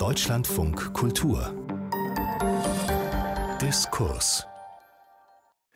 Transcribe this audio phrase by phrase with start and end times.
[0.00, 1.52] Deutschlandfunk Kultur
[3.60, 4.46] Diskurs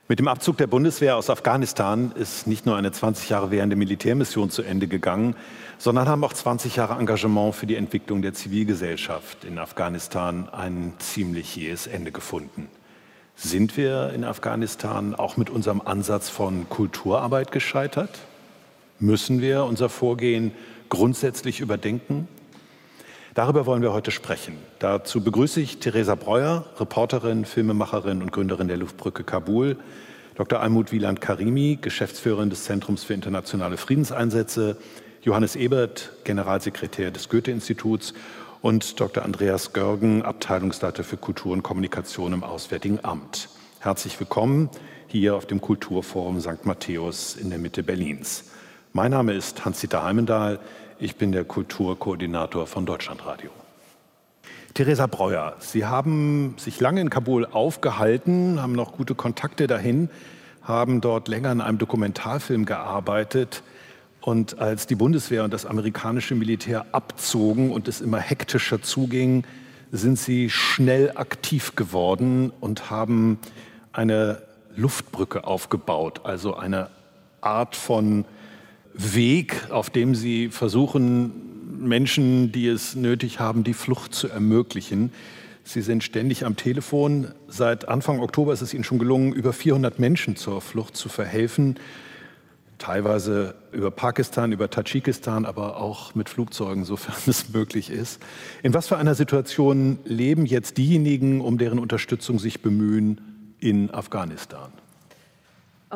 [0.08, 4.48] mit dem Abzug der Bundeswehr aus Afghanistan ist nicht nur eine 20 Jahre währende Militärmission
[4.48, 5.36] zu Ende gegangen,
[5.76, 11.54] sondern haben auch 20 Jahre Engagement für die Entwicklung der Zivilgesellschaft in Afghanistan ein ziemlich
[11.54, 12.68] jähes Ende gefunden.
[13.36, 18.20] Sind wir in Afghanistan auch mit unserem Ansatz von Kulturarbeit gescheitert?
[18.98, 20.52] Müssen wir unser Vorgehen
[20.88, 22.26] grundsätzlich überdenken?
[23.34, 24.58] Darüber wollen wir heute sprechen.
[24.78, 29.76] Dazu begrüße ich Theresa Breuer, Reporterin, Filmemacherin und Gründerin der Luftbrücke Kabul,
[30.36, 30.60] Dr.
[30.60, 34.76] Almut Wieland Karimi, Geschäftsführerin des Zentrums für internationale Friedenseinsätze,
[35.22, 38.14] Johannes Ebert, Generalsekretär des Goethe-Instituts
[38.62, 39.24] und Dr.
[39.24, 43.48] Andreas Görgen, Abteilungsleiter für Kultur und Kommunikation im Auswärtigen Amt.
[43.80, 44.70] Herzlich willkommen
[45.08, 46.64] hier auf dem Kulturforum St.
[46.64, 48.52] Matthäus in der Mitte Berlins.
[48.92, 50.60] Mein Name ist Hans-Dieter Heimendahl.
[50.98, 53.50] Ich bin der Kulturkoordinator von Deutschlandradio.
[54.74, 60.08] Theresa Breuer, Sie haben sich lange in Kabul aufgehalten, haben noch gute Kontakte dahin,
[60.62, 63.62] haben dort länger an einem Dokumentarfilm gearbeitet.
[64.20, 69.44] Und als die Bundeswehr und das amerikanische Militär abzogen und es immer hektischer zuging,
[69.90, 73.38] sind Sie schnell aktiv geworden und haben
[73.92, 74.42] eine
[74.76, 76.88] Luftbrücke aufgebaut, also eine
[77.40, 78.24] Art von
[78.94, 81.32] Weg, auf dem sie versuchen,
[81.80, 85.12] Menschen, die es nötig haben, die Flucht zu ermöglichen.
[85.64, 87.28] Sie sind ständig am Telefon.
[87.48, 91.76] Seit Anfang Oktober ist es Ihnen schon gelungen, über 400 Menschen zur Flucht zu verhelfen.
[92.78, 98.20] Teilweise über Pakistan, über Tadschikistan, aber auch mit Flugzeugen, sofern es möglich ist.
[98.62, 104.70] In was für einer Situation leben jetzt diejenigen, um deren Unterstützung sich bemühen in Afghanistan?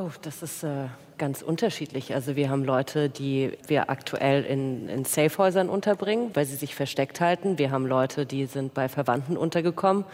[0.00, 2.14] Oh, das ist äh, ganz unterschiedlich.
[2.14, 7.20] Also wir haben Leute, die wir aktuell in, in Safehäusern unterbringen, weil sie sich versteckt
[7.20, 7.58] halten.
[7.58, 10.04] Wir haben Leute, die sind bei Verwandten untergekommen.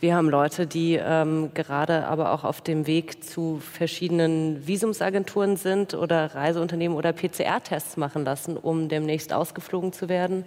[0.00, 5.94] Wir haben Leute, die ähm, gerade aber auch auf dem Weg zu verschiedenen Visumsagenturen sind
[5.94, 10.44] oder Reiseunternehmen oder PCR-Tests machen lassen, um demnächst ausgeflogen zu werden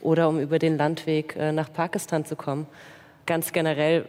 [0.00, 2.66] oder um über den Landweg äh, nach Pakistan zu kommen.
[3.24, 4.04] Ganz generell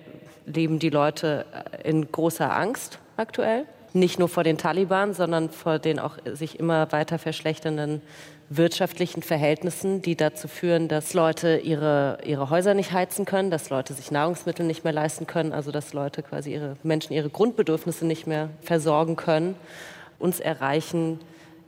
[0.48, 1.46] leben die Leute
[1.84, 6.60] äh, in großer Angst aktuell nicht nur vor den Taliban, sondern vor den auch sich
[6.60, 8.02] immer weiter verschlechternden
[8.50, 13.94] wirtschaftlichen Verhältnissen, die dazu führen, dass Leute ihre, ihre Häuser nicht heizen können, dass Leute
[13.94, 18.28] sich Nahrungsmittel nicht mehr leisten können, also dass Leute quasi ihre Menschen ihre Grundbedürfnisse nicht
[18.28, 19.56] mehr versorgen können.
[20.20, 21.20] Uns erreichen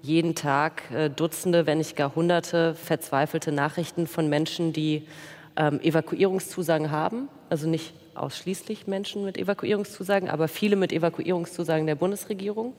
[0.02, 5.08] jeden Tag äh, Dutzende, wenn nicht gar Hunderte verzweifelte Nachrichten von Menschen, die
[5.56, 12.74] ähm, Evakuierungszusagen haben, also nicht ausschließlich Menschen mit Evakuierungszusagen, aber viele mit Evakuierungszusagen der Bundesregierung,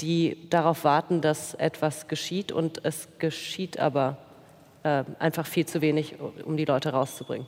[0.00, 4.18] die darauf warten, dass etwas geschieht und es geschieht aber
[4.82, 7.46] äh, einfach viel zu wenig, um die Leute rauszubringen.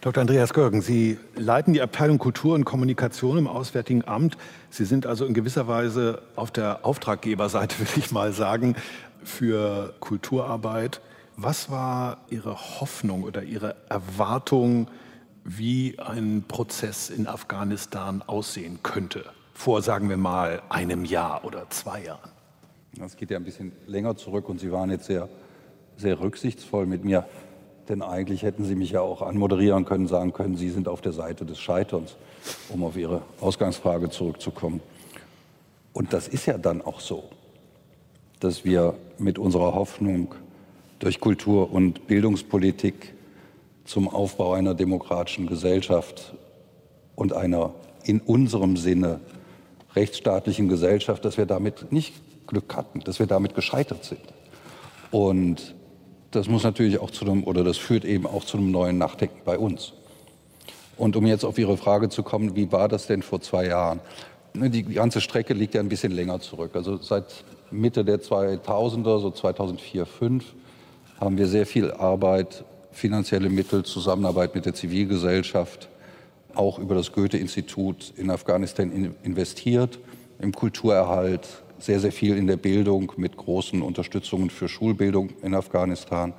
[0.00, 0.20] Dr.
[0.20, 4.36] Andreas Görgen, Sie leiten die Abteilung Kultur und Kommunikation im Auswärtigen Amt.
[4.68, 8.76] Sie sind also in gewisser Weise auf der Auftraggeberseite, will ich mal sagen,
[9.22, 11.00] für Kulturarbeit.
[11.36, 14.88] Was war Ihre Hoffnung oder Ihre Erwartung
[15.44, 22.04] wie ein Prozess in Afghanistan aussehen könnte, vor, sagen wir mal, einem Jahr oder zwei
[22.04, 22.30] Jahren?
[22.96, 25.28] Das geht ja ein bisschen länger zurück und Sie waren jetzt sehr,
[25.96, 27.26] sehr rücksichtsvoll mit mir.
[27.88, 31.12] Denn eigentlich hätten Sie mich ja auch anmoderieren können, sagen können, Sie sind auf der
[31.12, 32.16] Seite des Scheiterns,
[32.70, 34.80] um auf Ihre Ausgangsfrage zurückzukommen.
[35.92, 37.24] Und das ist ja dann auch so,
[38.40, 40.34] dass wir mit unserer Hoffnung
[40.98, 43.14] durch Kultur- und Bildungspolitik
[43.84, 46.34] zum Aufbau einer demokratischen Gesellschaft
[47.14, 47.74] und einer
[48.04, 49.20] in unserem Sinne
[49.94, 52.14] rechtsstaatlichen Gesellschaft, dass wir damit nicht
[52.46, 54.20] Glück hatten, dass wir damit gescheitert sind.
[55.10, 55.74] Und
[56.30, 59.40] das muss natürlich auch zu einem, oder das führt eben auch zu einem neuen Nachdenken
[59.44, 59.92] bei uns.
[60.96, 64.00] Und um jetzt auf Ihre Frage zu kommen, wie war das denn vor zwei Jahren?
[64.52, 66.72] Ne, die ganze Strecke liegt ja ein bisschen länger zurück.
[66.74, 70.54] Also seit Mitte der 2000er, so 2004, 2005,
[71.20, 75.88] haben wir sehr viel Arbeit finanzielle Mittel, Zusammenarbeit mit der Zivilgesellschaft,
[76.54, 79.98] auch über das Goethe-Institut in Afghanistan investiert,
[80.38, 81.46] im Kulturerhalt,
[81.78, 86.32] sehr, sehr viel in der Bildung mit großen Unterstützungen für Schulbildung in Afghanistan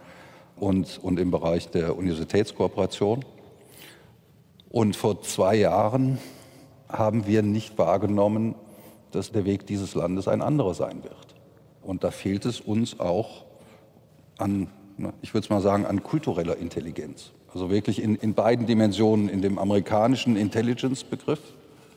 [0.56, 3.26] und, und im Bereich der Universitätskooperation.
[4.70, 6.18] Und vor zwei Jahren
[6.90, 8.56] haben wir nicht wahrgenommen,
[9.12, 11.36] dass der Weg dieses Landes ein anderer sein wird.
[11.82, 13.46] Und da fehlt es uns auch
[14.38, 14.68] an
[15.22, 17.32] ich würde es mal sagen, an kultureller Intelligenz.
[17.54, 21.40] Also wirklich in, in beiden Dimensionen, in dem amerikanischen Intelligence-Begriff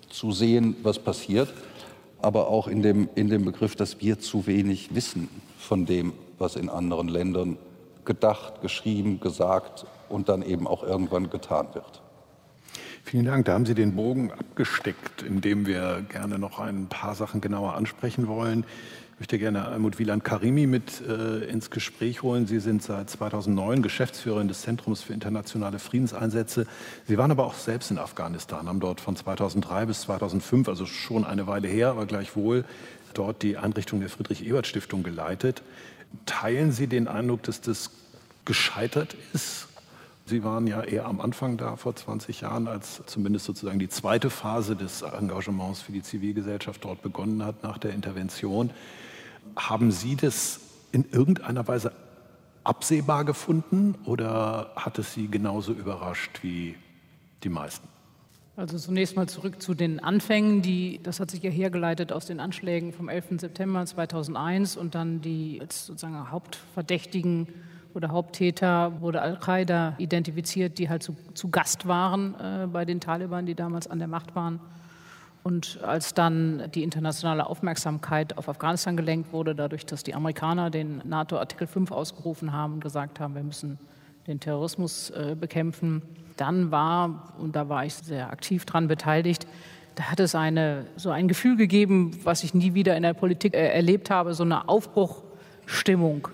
[0.09, 1.53] zu sehen, was passiert,
[2.21, 5.29] aber auch in dem, in dem Begriff, dass wir zu wenig wissen
[5.59, 7.59] von dem, was in anderen Ländern
[8.05, 12.03] gedacht, geschrieben, gesagt und dann eben auch irgendwann getan wird.
[13.11, 13.47] Vielen Dank.
[13.47, 18.29] Da haben Sie den Bogen abgesteckt, indem wir gerne noch ein paar Sachen genauer ansprechen
[18.29, 18.65] wollen.
[19.15, 22.47] Ich möchte gerne Almut Wieland Karimi mit äh, ins Gespräch holen.
[22.47, 26.67] Sie sind seit 2009 Geschäftsführerin des Zentrums für internationale Friedenseinsätze.
[27.07, 31.25] Sie waren aber auch selbst in Afghanistan, haben dort von 2003 bis 2005, also schon
[31.25, 32.67] eine Weile her, aber gleichwohl
[33.15, 35.63] dort die Einrichtung der Friedrich-Ebert-Stiftung geleitet.
[36.27, 37.91] Teilen Sie den Eindruck, dass das
[38.45, 39.67] gescheitert ist
[40.29, 44.29] Sie waren ja eher am Anfang da vor 20 Jahren, als zumindest sozusagen die zweite
[44.29, 48.69] Phase des Engagements für die Zivilgesellschaft dort begonnen hat nach der Intervention.
[49.57, 50.61] Haben Sie das
[50.93, 51.93] in irgendeiner Weise
[52.63, 56.75] absehbar gefunden oder hat es Sie genauso überrascht wie
[57.43, 57.89] die meisten?
[58.55, 60.61] Also zunächst mal zurück zu den Anfängen.
[60.61, 63.41] Die, das hat sich ja hergeleitet aus den Anschlägen vom 11.
[63.41, 67.49] September 2001 und dann die als sozusagen Hauptverdächtigen
[67.94, 73.46] oder Haupttäter wurde Al-Qaida identifiziert, die halt zu, zu Gast waren äh, bei den Taliban,
[73.46, 74.61] die damals an der Macht waren.
[75.43, 81.00] Und als dann die internationale Aufmerksamkeit auf Afghanistan gelenkt wurde, dadurch, dass die Amerikaner den
[81.05, 83.79] NATO-Artikel 5 ausgerufen haben und gesagt haben, wir müssen
[84.26, 86.02] den Terrorismus äh, bekämpfen,
[86.37, 89.46] dann war, und da war ich sehr aktiv dran beteiligt,
[89.94, 93.55] da hat es eine, so ein Gefühl gegeben, was ich nie wieder in der Politik
[93.55, 96.29] äh, erlebt habe, so eine Aufbruchstimmung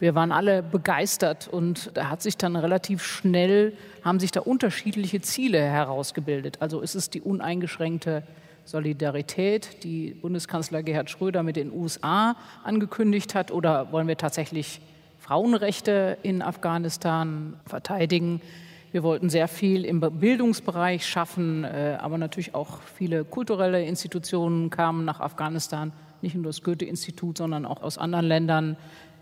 [0.00, 3.72] wir waren alle begeistert und da hat sich dann relativ schnell,
[4.04, 6.58] haben sich da unterschiedliche Ziele herausgebildet.
[6.60, 8.22] Also ist es die uneingeschränkte
[8.64, 14.80] Solidarität, die Bundeskanzler Gerhard Schröder mit den USA angekündigt hat, oder wollen wir tatsächlich
[15.18, 18.40] Frauenrechte in Afghanistan verteidigen?
[18.92, 25.04] Wir wollten sehr viel im Bildungsbereich schaffen, äh, aber natürlich auch viele kulturelle Institutionen kamen
[25.04, 25.92] nach Afghanistan,
[26.22, 28.76] nicht nur das Goethe-Institut, sondern auch aus anderen Ländern.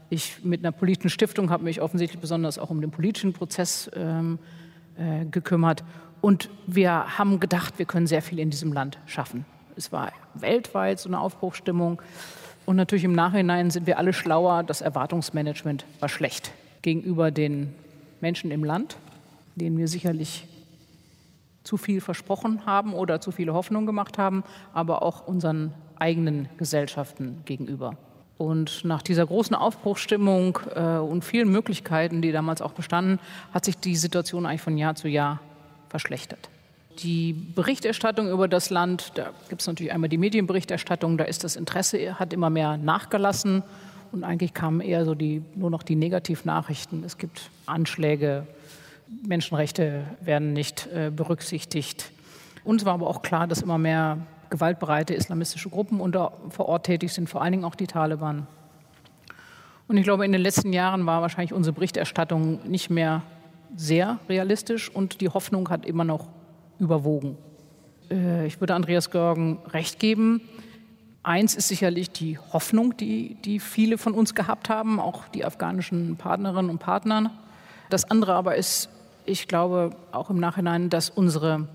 [0.09, 4.39] Ich mit einer politischen Stiftung habe mich offensichtlich besonders auch um den politischen Prozess ähm,
[4.97, 5.85] äh, gekümmert.
[6.21, 9.45] Und wir haben gedacht, wir können sehr viel in diesem Land schaffen.
[9.77, 12.01] Es war weltweit so eine Aufbruchstimmung.
[12.65, 14.63] Und natürlich im Nachhinein sind wir alle schlauer.
[14.63, 16.53] Das Erwartungsmanagement war schlecht
[16.83, 17.75] gegenüber den
[18.21, 18.97] Menschen im Land,
[19.55, 20.47] denen wir sicherlich
[21.63, 27.43] zu viel versprochen haben oder zu viele Hoffnungen gemacht haben, aber auch unseren eigenen Gesellschaften
[27.45, 27.97] gegenüber.
[28.39, 33.19] Und nach dieser großen Aufbruchsstimmung äh, und vielen Möglichkeiten, die damals auch bestanden,
[33.55, 35.41] hat sich die Situation eigentlich von Jahr zu Jahr
[35.89, 36.51] verschlechtert.
[36.99, 41.57] Die Berichterstattung über das Land, da gibt es natürlich einmal die Medienberichterstattung, da ist das
[41.57, 43.63] Interesse, hat immer mehr nachgelassen
[44.13, 47.05] und eigentlich kamen eher so die, nur noch die Negativnachrichten.
[47.05, 48.47] Es gibt Anschläge,
[49.27, 52.11] Menschenrechte werden nicht äh, berücksichtigt.
[52.65, 54.19] Uns war aber auch klar, dass immer mehr
[54.51, 58.47] gewaltbereite islamistische Gruppen unter, vor Ort tätig sind, vor allen Dingen auch die Taliban.
[59.89, 63.23] Und ich glaube, in den letzten Jahren war wahrscheinlich unsere Berichterstattung nicht mehr
[63.77, 66.29] sehr realistisch und die Hoffnung hat immer noch
[66.79, 67.37] überwogen.
[68.11, 70.41] Äh, ich würde Andreas Görgen recht geben.
[71.23, 76.17] Eins ist sicherlich die Hoffnung, die, die viele von uns gehabt haben, auch die afghanischen
[76.17, 77.33] Partnerinnen und Partner.
[77.91, 78.89] Das andere aber ist,
[79.25, 81.69] ich glaube auch im Nachhinein, dass unsere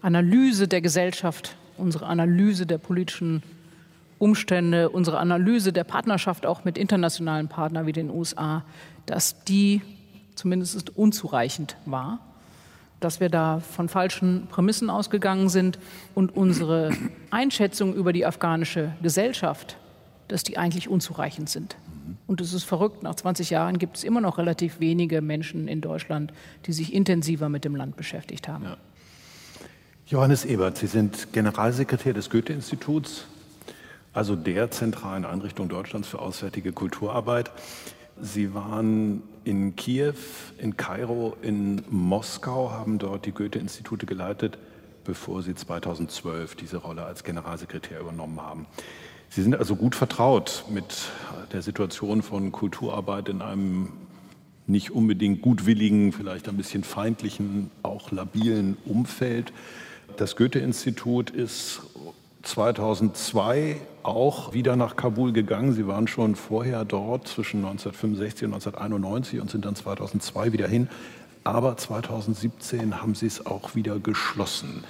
[0.00, 3.42] Analyse der Gesellschaft unsere Analyse der politischen
[4.18, 8.64] Umstände, unsere Analyse der Partnerschaft auch mit internationalen Partnern wie den USA,
[9.04, 9.82] dass die
[10.34, 12.20] zumindest unzureichend war,
[13.00, 15.78] dass wir da von falschen Prämissen ausgegangen sind
[16.14, 16.90] und unsere
[17.30, 19.76] Einschätzung über die afghanische Gesellschaft,
[20.28, 21.76] dass die eigentlich unzureichend sind.
[22.26, 25.80] Und es ist verrückt, nach 20 Jahren gibt es immer noch relativ wenige Menschen in
[25.80, 26.32] Deutschland,
[26.66, 28.64] die sich intensiver mit dem Land beschäftigt haben.
[28.64, 28.76] Ja.
[30.08, 33.26] Johannes Ebert, Sie sind Generalsekretär des Goethe-Instituts,
[34.12, 37.50] also der zentralen Einrichtung Deutschlands für auswärtige Kulturarbeit.
[38.20, 40.14] Sie waren in Kiew,
[40.58, 44.58] in Kairo, in Moskau, haben dort die Goethe-Institute geleitet,
[45.02, 48.66] bevor Sie 2012 diese Rolle als Generalsekretär übernommen haben.
[49.28, 51.08] Sie sind also gut vertraut mit
[51.52, 53.88] der Situation von Kulturarbeit in einem
[54.68, 59.52] nicht unbedingt gutwilligen, vielleicht ein bisschen feindlichen, auch labilen Umfeld.
[60.16, 61.80] Das Goethe-Institut ist
[62.42, 65.72] 2002 auch wieder nach Kabul gegangen.
[65.72, 70.88] Sie waren schon vorher dort zwischen 1965 und 1991 und sind dann 2002 wieder hin.
[71.44, 74.84] Aber 2017 haben Sie es auch wieder geschlossen.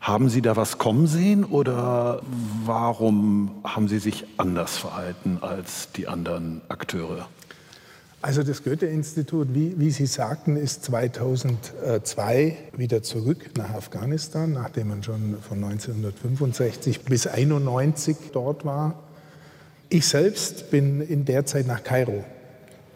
[0.00, 2.22] Haben Sie da was kommen sehen oder
[2.64, 7.28] warum haben Sie sich anders verhalten als die anderen Akteure?
[8.20, 15.04] Also das Goethe-Institut, wie, wie, Sie sagten, ist 2002 wieder zurück nach Afghanistan, nachdem man
[15.04, 18.98] schon von 1965 bis 1991 dort war.
[19.88, 22.24] Ich selbst bin in der Zeit nach Kairo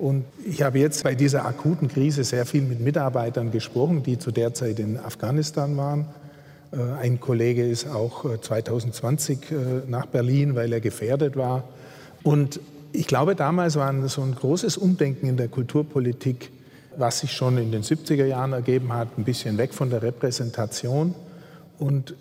[0.01, 4.33] Und ich habe jetzt bei dieser akuten Krise sehr viel mit Mitarbeitern gesprochen, die zu
[4.33, 6.07] der Zeit in Afghanistan waren.
[6.73, 9.55] Äh, ein Kollege ist auch 2020 äh,
[9.87, 11.63] nach Berlin, weil er gefährdet war.
[12.25, 12.59] Und
[12.93, 16.51] ich glaube, damals war so ein großes Umdenken in der Kulturpolitik,
[16.97, 21.15] was sich schon in den 70er Jahren ergeben hat, ein bisschen weg von der Repräsentation
[21.79, 22.15] und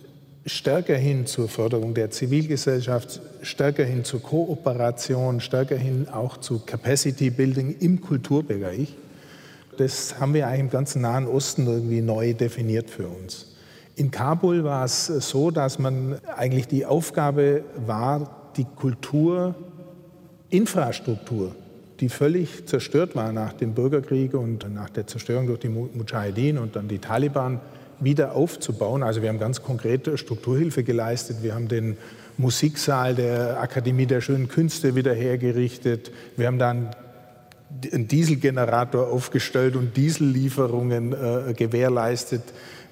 [0.46, 7.30] stärker hin zur Förderung der Zivilgesellschaft, stärker hin zur Kooperation, stärker hin auch zu Capacity
[7.30, 8.96] Building im Kulturbereich.
[9.78, 13.48] Das haben wir eigentlich im ganzen Nahen Osten irgendwie neu definiert für uns.
[13.96, 18.66] In Kabul war es so, dass man eigentlich die Aufgabe war, die
[20.52, 21.56] Kulturinfrastruktur,
[22.02, 26.76] die völlig zerstört war nach dem Bürgerkrieg und nach der Zerstörung durch die Mujahedin und
[26.76, 27.60] dann die Taliban,
[28.04, 29.04] wieder aufzubauen.
[29.04, 31.38] Also wir haben ganz konkrete Strukturhilfe geleistet.
[31.44, 31.98] Wir haben den
[32.38, 36.12] Musiksaal der Akademie der Schönen Künste wieder hergerichtet.
[36.36, 36.90] Wir haben dann
[37.94, 42.42] einen Dieselgenerator aufgestellt und Diesellieferungen äh, gewährleistet.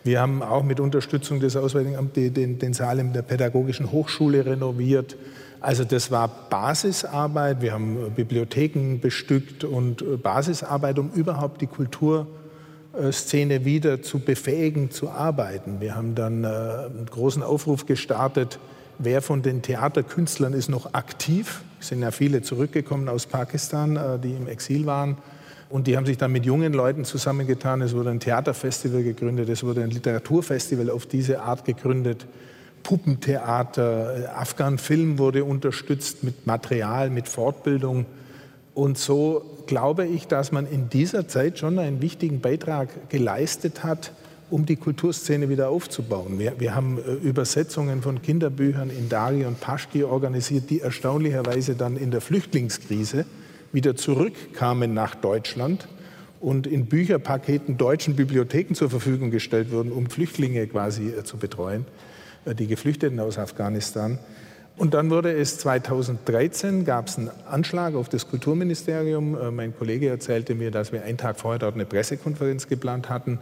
[0.03, 4.45] Wir haben auch mit Unterstützung des Auswärtigen Amts den, den Saal in der Pädagogischen Hochschule
[4.45, 5.17] renoviert.
[5.61, 7.61] Also das war Basisarbeit.
[7.61, 12.27] Wir haben Bibliotheken bestückt und äh, Basisarbeit, um überhaupt die Kultur
[13.11, 15.79] Szene wieder zu befähigen, zu arbeiten.
[15.79, 18.59] Wir haben dann äh, einen großen Aufruf gestartet,
[18.97, 21.61] wer von den Theaterkünstlern ist noch aktiv.
[21.79, 25.17] Es sind ja viele zurückgekommen aus Pakistan, äh, die im Exil waren.
[25.69, 27.81] Und die haben sich dann mit jungen Leuten zusammengetan.
[27.81, 32.25] Es wurde ein Theaterfestival gegründet, es wurde ein Literaturfestival auf diese Art gegründet.
[32.83, 38.05] Puppentheater, äh, Afghan-Film wurde unterstützt mit Material, mit Fortbildung.
[38.73, 44.13] Und so glaube ich, dass man in dieser Zeit schon einen wichtigen Beitrag geleistet hat,
[44.49, 46.39] um die Kulturszene wieder aufzubauen.
[46.39, 51.97] Wir, wir, haben äh, Übersetzungen von Kinderbüchern in Dari und Pashti organisiert, die erstaunlicherweise dann
[51.97, 53.25] in der Flüchtlingskrise
[53.71, 55.87] wieder zurückkamen nach Deutschland
[56.39, 61.85] und in Bücherpaketen deutschen Bibliotheken zur Verfügung gestellt wurden, um Flüchtlinge quasi äh, zu betreuen,
[62.45, 64.19] die Geflüchteten aus Afghanistan.
[64.79, 69.37] Und dann wurde es 2013, gab es einen Anschlag auf das Kulturministerium.
[69.37, 73.39] Äh, mein Kollege erzählte mir, dass wir einen Tag vorher dort eine Pressekonferenz geplant hatten.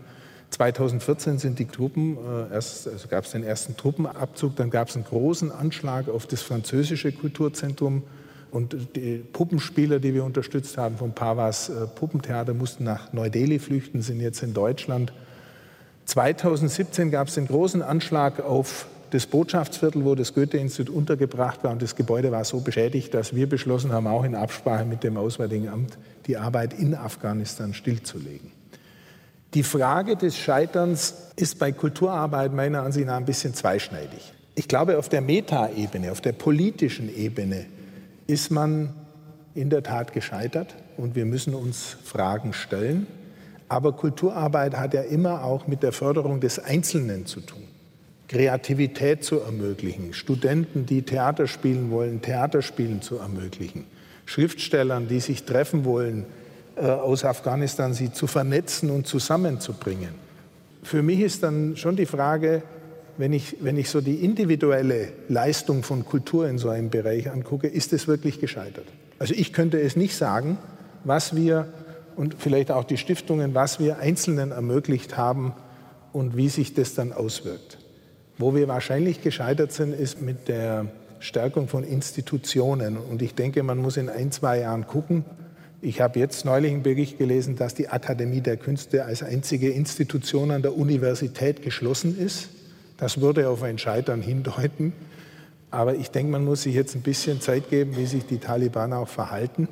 [0.50, 4.96] 2014 sind die Truppen, äh, erst, also gab es den ersten Truppenabzug, dann gab es
[4.96, 8.01] einen großen Anschlag auf das französische Kulturzentrum.
[8.50, 14.01] Und die Puppenspieler, die wir unterstützt haben vom Pavas äh, Puppentheater, mussten nach Neu-Delhi flüchten,
[14.01, 15.13] sind jetzt in Deutschland.
[16.08, 21.72] 2017 gab es den großen Anschlag auf das Botschaftsviertel, wo das Goethe-Institut untergebracht war.
[21.72, 25.18] Und das Gebäude war so beschädigt, dass wir beschlossen haben, auch in Absprache mit dem
[25.18, 28.52] Auswärtigen Amt, die Arbeit in Afghanistan stillzulegen.
[29.54, 34.34] Die Frage des Scheiterns ist bei Kulturarbeit meiner Ansicht nach ein bisschen zweischneidig.
[34.56, 37.66] Ich glaube, auf der Metaebene, auf der politischen Ebene
[38.28, 38.94] ist man
[39.56, 43.08] in der Tat gescheitert und wir müssen uns Fragen stellen.
[43.70, 47.64] Aber Kulturarbeit hat ja immer auch mit der Förderung des Einzelnen zu tun.
[48.28, 53.86] Kreativität zu ermöglichen, Studenten, die Theater spielen wollen, Theaterspielen zu ermöglichen,
[54.26, 56.26] Schriftstellern, die sich treffen wollen,
[56.76, 60.10] äh, aus Afghanistan sie zu vernetzen und zusammenzubringen.
[60.84, 62.64] Für mich ist dann schon die Frage,
[63.18, 67.68] wenn ich, wenn ich so die individuelle Leistung von Kultur in so einem Bereich angucke,
[67.68, 68.86] ist es wirklich gescheitert?
[69.20, 70.58] Also ich könnte es nicht sagen,
[71.04, 71.68] was wir
[72.18, 75.54] und vielleicht auch die Stiftungen, was wir Einzelnen ermöglicht haben
[76.12, 77.78] und wie sich das dann auswirkt.
[78.40, 80.88] Wo wir wahrscheinlich gescheitert sind, ist mit der
[81.20, 82.98] Stärkung von Institutionen.
[82.98, 85.26] Und ich denke, man muss in ein, zwei Jahren gucken.
[85.82, 90.52] Ich habe jetzt neulich einen Bericht gelesen, dass die Akademie der Künste als einzige Institution
[90.52, 92.50] an der Universität geschlossen ist.
[92.98, 94.94] Das würde auf ein Scheitern hindeuten.
[95.70, 98.94] Aber ich denke, man muss sich jetzt ein bisschen Zeit geben, wie sich die Taliban
[98.94, 99.68] auch verhalten.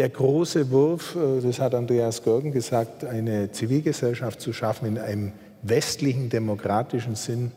[0.00, 5.32] Der große Wurf, äh, das hat Andreas Görgen gesagt, eine Zivilgesellschaft zu schaffen in einem
[5.60, 7.52] westlichen demokratischen Sinn,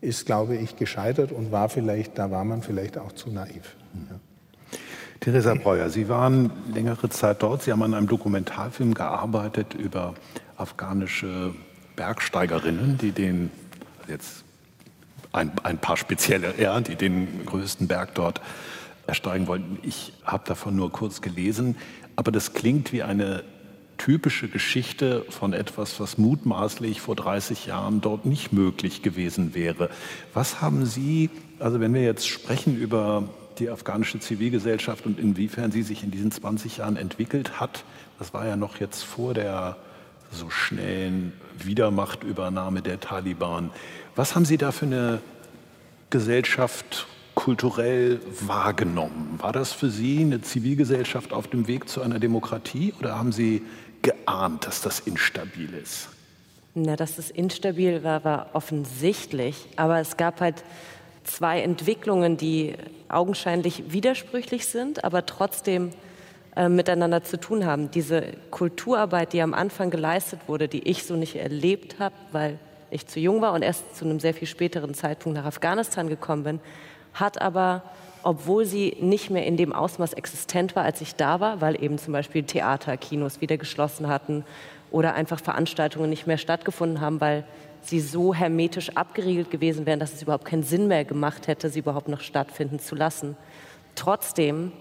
[0.00, 3.76] ist, glaube ich, gescheitert und war vielleicht, da war man vielleicht auch zu naiv.
[3.92, 4.18] Ja.
[5.20, 7.62] Theresa Breuer, Sie waren längere Zeit dort.
[7.62, 10.14] Sie haben an einem Dokumentarfilm gearbeitet über
[10.56, 11.52] afghanische
[11.94, 13.50] Bergsteigerinnen, die den,
[14.08, 14.44] jetzt
[15.32, 18.40] ein, ein paar spezielle, ja, die den größten Berg dort
[19.10, 19.78] ersteigen wollten.
[19.82, 21.76] Ich habe davon nur kurz gelesen,
[22.16, 23.42] aber das klingt wie eine
[23.98, 29.90] typische Geschichte von etwas, was mutmaßlich vor 30 Jahren dort nicht möglich gewesen wäre.
[30.32, 35.82] Was haben Sie, also wenn wir jetzt sprechen über die afghanische Zivilgesellschaft und inwiefern sie
[35.82, 37.84] sich in diesen 20 Jahren entwickelt hat,
[38.18, 39.76] das war ja noch jetzt vor der
[40.32, 43.70] so schnellen Wiedermachtübernahme der Taliban.
[44.16, 45.20] Was haben Sie da für eine
[46.08, 47.06] Gesellschaft
[47.40, 49.38] kulturell wahrgenommen?
[49.38, 53.62] War das für Sie eine Zivilgesellschaft auf dem Weg zu einer Demokratie oder haben Sie
[54.02, 56.10] geahnt, dass das instabil ist?
[56.74, 59.56] Na, dass es instabil war, war offensichtlich.
[59.76, 60.64] Aber es gab halt
[61.24, 62.74] zwei Entwicklungen, die
[63.08, 65.92] augenscheinlich widersprüchlich sind, aber trotzdem
[66.56, 67.90] äh, miteinander zu tun haben.
[67.90, 72.58] Diese Kulturarbeit, die am Anfang geleistet wurde, die ich so nicht erlebt habe, weil
[72.90, 76.44] ich zu jung war und erst zu einem sehr viel späteren Zeitpunkt nach Afghanistan gekommen
[76.44, 76.60] bin,
[77.14, 77.82] hat aber,
[78.22, 81.98] obwohl sie nicht mehr in dem Ausmaß existent war, als ich da war, weil eben
[81.98, 84.44] zum Beispiel Theater, Kinos wieder geschlossen hatten
[84.90, 87.44] oder einfach Veranstaltungen nicht mehr stattgefunden haben, weil
[87.82, 91.78] sie so hermetisch abgeriegelt gewesen wären, dass es überhaupt keinen Sinn mehr gemacht hätte, sie
[91.78, 93.36] überhaupt noch stattfinden zu lassen.
[93.94, 94.72] Trotzdem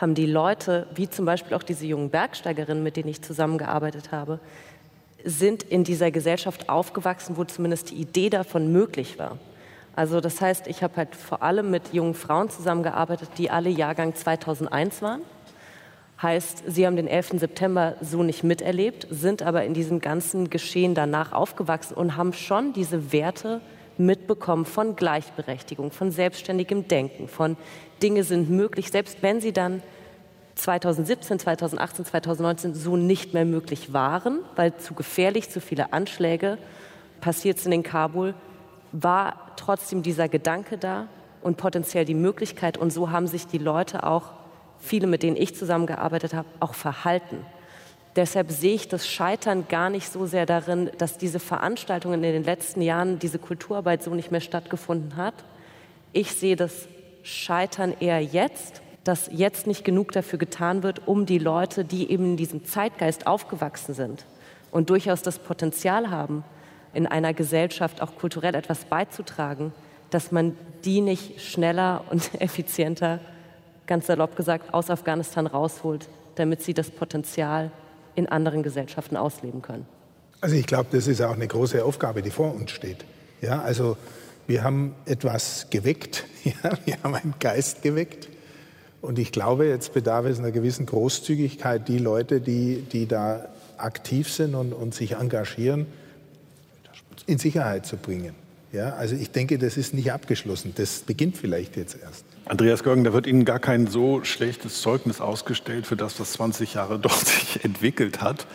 [0.00, 4.38] haben die Leute, wie zum Beispiel auch diese jungen Bergsteigerinnen, mit denen ich zusammengearbeitet habe,
[5.24, 9.38] sind in dieser Gesellschaft aufgewachsen, wo zumindest die Idee davon möglich war.
[9.96, 14.14] Also das heißt, ich habe halt vor allem mit jungen Frauen zusammengearbeitet, die alle Jahrgang
[14.14, 15.22] 2001 waren.
[16.22, 17.40] Heißt, sie haben den 11.
[17.40, 22.72] September so nicht miterlebt, sind aber in diesem ganzen Geschehen danach aufgewachsen und haben schon
[22.72, 23.60] diese Werte
[23.96, 27.56] mitbekommen von Gleichberechtigung, von selbstständigem Denken, von
[28.02, 29.82] Dinge sind möglich, selbst wenn sie dann
[30.56, 36.58] 2017, 2018, 2019 so nicht mehr möglich waren, weil zu gefährlich, zu viele Anschläge
[37.20, 38.34] passiert sind in Kabul,
[38.92, 41.06] war trotzdem dieser Gedanke da
[41.42, 42.76] und potenziell die Möglichkeit.
[42.76, 44.32] Und so haben sich die Leute auch,
[44.78, 47.44] viele mit denen ich zusammengearbeitet habe, auch verhalten.
[48.16, 52.44] Deshalb sehe ich das Scheitern gar nicht so sehr darin, dass diese Veranstaltungen in den
[52.44, 55.34] letzten Jahren, diese Kulturarbeit so nicht mehr stattgefunden hat.
[56.12, 56.88] Ich sehe das
[57.22, 62.32] Scheitern eher jetzt, dass jetzt nicht genug dafür getan wird, um die Leute, die eben
[62.32, 64.26] in diesem Zeitgeist aufgewachsen sind
[64.72, 66.44] und durchaus das Potenzial haben,
[66.92, 69.72] in einer Gesellschaft auch kulturell etwas beizutragen,
[70.10, 73.20] dass man die nicht schneller und effizienter,
[73.86, 77.70] ganz salopp gesagt, aus Afghanistan rausholt, damit sie das Potenzial
[78.14, 79.86] in anderen Gesellschaften ausleben können.
[80.40, 83.04] Also ich glaube, das ist auch eine große Aufgabe, die vor uns steht.
[83.40, 83.96] Ja, also
[84.46, 88.28] wir haben etwas geweckt, ja, wir haben einen Geist geweckt.
[89.02, 93.46] Und ich glaube, jetzt bedarf es einer gewissen Großzügigkeit, die Leute, die, die da
[93.78, 95.86] aktiv sind und, und sich engagieren,
[97.26, 98.34] in Sicherheit zu bringen.
[98.72, 100.72] Ja, also ich denke, das ist nicht abgeschlossen.
[100.76, 102.24] Das beginnt vielleicht jetzt erst.
[102.44, 106.74] Andreas Görgen, da wird Ihnen gar kein so schlechtes Zeugnis ausgestellt für das, was 20
[106.74, 108.46] Jahre dort sich entwickelt hat.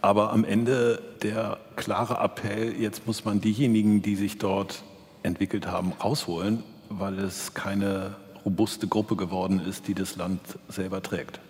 [0.00, 4.84] Aber am Ende der klare Appell, jetzt muss man diejenigen, die sich dort
[5.22, 11.40] entwickelt haben, rausholen, weil es keine robuste Gruppe geworden ist, die das Land selber trägt.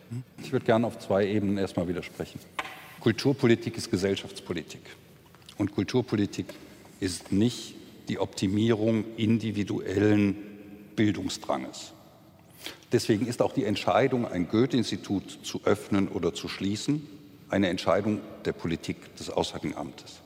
[0.43, 2.39] Ich würde gerne auf zwei Ebenen erstmal widersprechen.
[3.01, 4.81] Kulturpolitik ist Gesellschaftspolitik.
[5.57, 6.47] Und Kulturpolitik
[7.01, 7.75] ist nicht
[8.09, 10.37] die Optimierung individuellen
[10.97, 11.93] Bildungsdranges.
[12.93, 17.07] Deswegen ist auch die Entscheidung, ein Goethe-Institut zu öffnen oder zu schließen,
[17.51, 20.21] eine Entscheidung der Politik des Auswärtigen Amtes.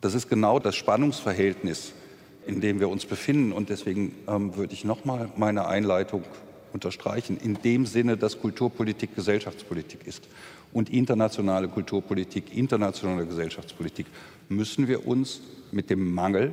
[0.00, 1.92] Das ist genau das Spannungsverhältnis,
[2.46, 3.52] in dem wir uns befinden.
[3.52, 6.24] Und deswegen ähm, würde ich nochmal meine Einleitung
[6.72, 10.28] unterstreichen, in dem Sinne, dass Kulturpolitik Gesellschaftspolitik ist
[10.72, 14.06] und internationale Kulturpolitik, internationale Gesellschaftspolitik,
[14.48, 16.52] müssen wir uns mit dem Mangel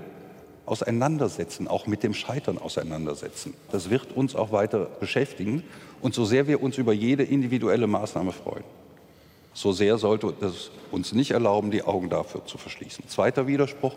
[0.66, 3.54] auseinandersetzen, auch mit dem Scheitern auseinandersetzen.
[3.72, 5.64] Das wird uns auch weiter beschäftigen.
[6.02, 8.64] Und so sehr wir uns über jede individuelle Maßnahme freuen,
[9.54, 13.08] so sehr sollte es uns nicht erlauben, die Augen dafür zu verschließen.
[13.08, 13.96] Zweiter Widerspruch,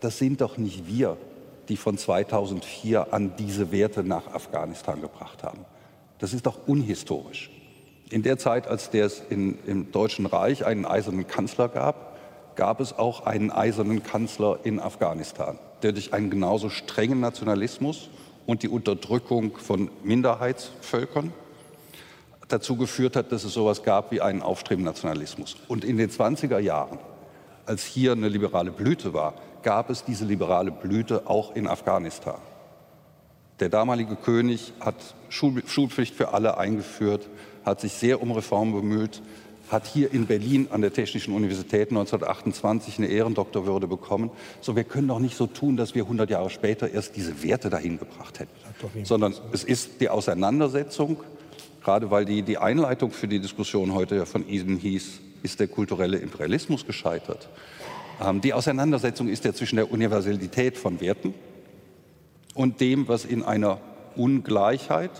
[0.00, 1.16] das sind doch nicht wir,
[1.68, 5.64] die von 2004 an diese Werte nach Afghanistan gebracht haben.
[6.18, 7.50] Das ist doch unhistorisch.
[8.10, 12.16] In der Zeit, als es in, im Deutschen Reich einen eisernen Kanzler gab,
[12.56, 18.10] gab es auch einen eisernen Kanzler in Afghanistan, der durch einen genauso strengen Nationalismus
[18.46, 21.32] und die Unterdrückung von Minderheitsvölkern
[22.48, 25.56] dazu geführt hat, dass es sowas gab wie einen aufstrebenden Nationalismus.
[25.68, 26.98] Und in den 20er Jahren,
[27.64, 32.40] als hier eine liberale Blüte war, gab es diese liberale Blüte auch in Afghanistan.
[33.60, 34.96] Der damalige König hat
[35.28, 37.28] Schul Schulpflicht für alle eingeführt,
[37.64, 39.22] hat sich sehr um Reformen bemüht,
[39.70, 44.30] hat hier in Berlin an der Technischen Universität 1928 eine Ehrendoktorwürde bekommen.
[44.60, 47.70] So, wir können doch nicht so tun, dass wir 100 Jahre später erst diese Werte
[47.70, 48.52] dahin gebracht hätten,
[49.04, 51.18] sondern es ist die Auseinandersetzung,
[51.82, 56.18] gerade weil die, die Einleitung für die Diskussion heute von Ihnen hieß, ist der kulturelle
[56.18, 57.48] Imperialismus gescheitert.
[58.20, 61.32] Ähm, die Auseinandersetzung ist ja zwischen der Universalität von Werten
[62.54, 63.80] und dem, was in einer
[64.16, 65.12] Ungleichheit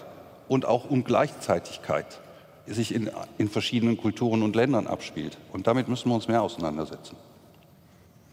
[0.49, 2.21] und auch Ungleichzeitigkeit
[2.67, 5.39] sich in, in verschiedenen Kulturen und Ländern abspielt.
[5.53, 7.17] Und damit müssen wir uns mehr auseinandersetzen.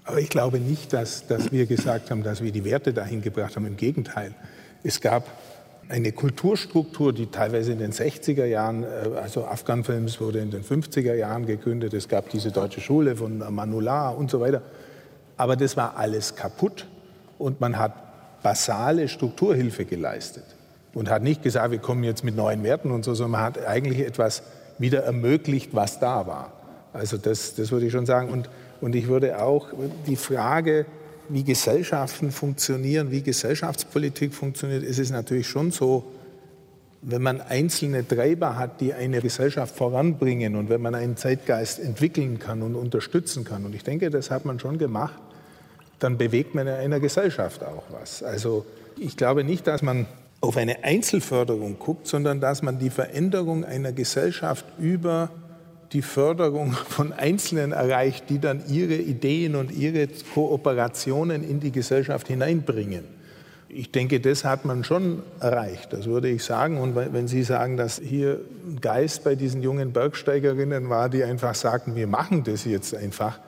[0.04, 3.56] Aber ich glaube nicht, dass, dass wir gesagt haben, dass wir die Werte dahin gebracht
[3.56, 3.66] haben.
[3.66, 4.34] Im Gegenteil.
[4.84, 5.26] Es gab
[5.90, 11.14] eine Kulturstruktur, die teilweise in den 60er Jahren, äh, also Afghan-Films wurde in den 50er
[11.14, 14.62] Jahren gegründet, es gab diese deutsche Schule von Manullah und so weiter.
[15.38, 16.88] Aber das war alles kaputt
[17.38, 17.94] und man hat
[18.44, 20.57] basale Strukturhilfe geleistet
[20.94, 23.66] und hat nicht gesagt, wir kommen jetzt mit neuen Werten und so, sondern man hat
[23.66, 24.44] eigentlich etwas
[24.80, 26.54] wieder ermöglicht, was da war.
[26.94, 28.30] Also das, das würde ich schon sagen.
[28.30, 28.50] Und,
[28.82, 29.68] und ich würde auch
[30.06, 30.86] die Frage,
[31.30, 36.06] wie Gesellschaften funktionieren, wie Gesellschaftspolitik funktioniert, ist es natürlich schon so,
[37.02, 42.40] wenn man einzelne Treiber hat, die eine Gesellschaft voranbringen und wenn man einen Zeitgeist entwickeln
[42.40, 45.20] kann und unterstützen kann, und ich denke, das hat man schon gemacht,
[46.00, 48.24] dann bewegt man in einer Gesellschaft auch was.
[48.24, 48.66] Also
[48.98, 50.06] ich glaube nicht, dass man
[50.42, 55.30] auf eine Einzelförderung guckt, sondern dass man die Veränderung einer Gesellschaft über
[55.94, 62.28] die Förderung von Einzelnen erreicht, die dann ihre Ideen und ihre Kooperationen in die Gesellschaft
[62.28, 63.04] hineinbringen.
[63.70, 66.78] Ich denke, das hat man schon erreicht, das würde ich sagen.
[66.78, 71.54] Und wenn Sie sagen, dass hier ein Geist bei diesen jungen Bergsteigerinnen war, die einfach
[71.54, 73.40] sagten, wir machen das jetzt einfach,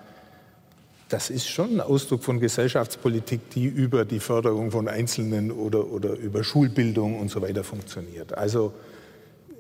[1.10, 6.14] das ist schon ein Ausdruck von Gesellschaftspolitik, die über die Förderung von Einzelnen oder, oder
[6.14, 8.38] über Schulbildung und so weiter funktioniert.
[8.38, 8.74] Also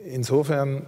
[0.05, 0.83] insofern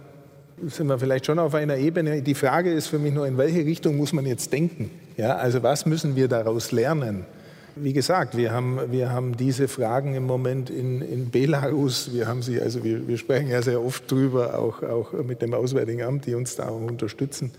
[0.64, 2.22] sind wir vielleicht schon auf einer Ebene.
[2.22, 4.90] Die Frage ist für mich nur, in welche Richtung muss man jetzt denken?
[5.16, 7.26] Ja, also was müssen wir daraus lernen?
[7.74, 12.12] Wie gesagt, wir haben, wir haben diese Fragen im Moment in, in Belarus.
[12.12, 15.54] Wir haben sie, also wir, wir sprechen ja sehr oft drüber, auch, auch mit dem
[15.54, 17.50] Auswärtigen Amt, die uns da unterstützen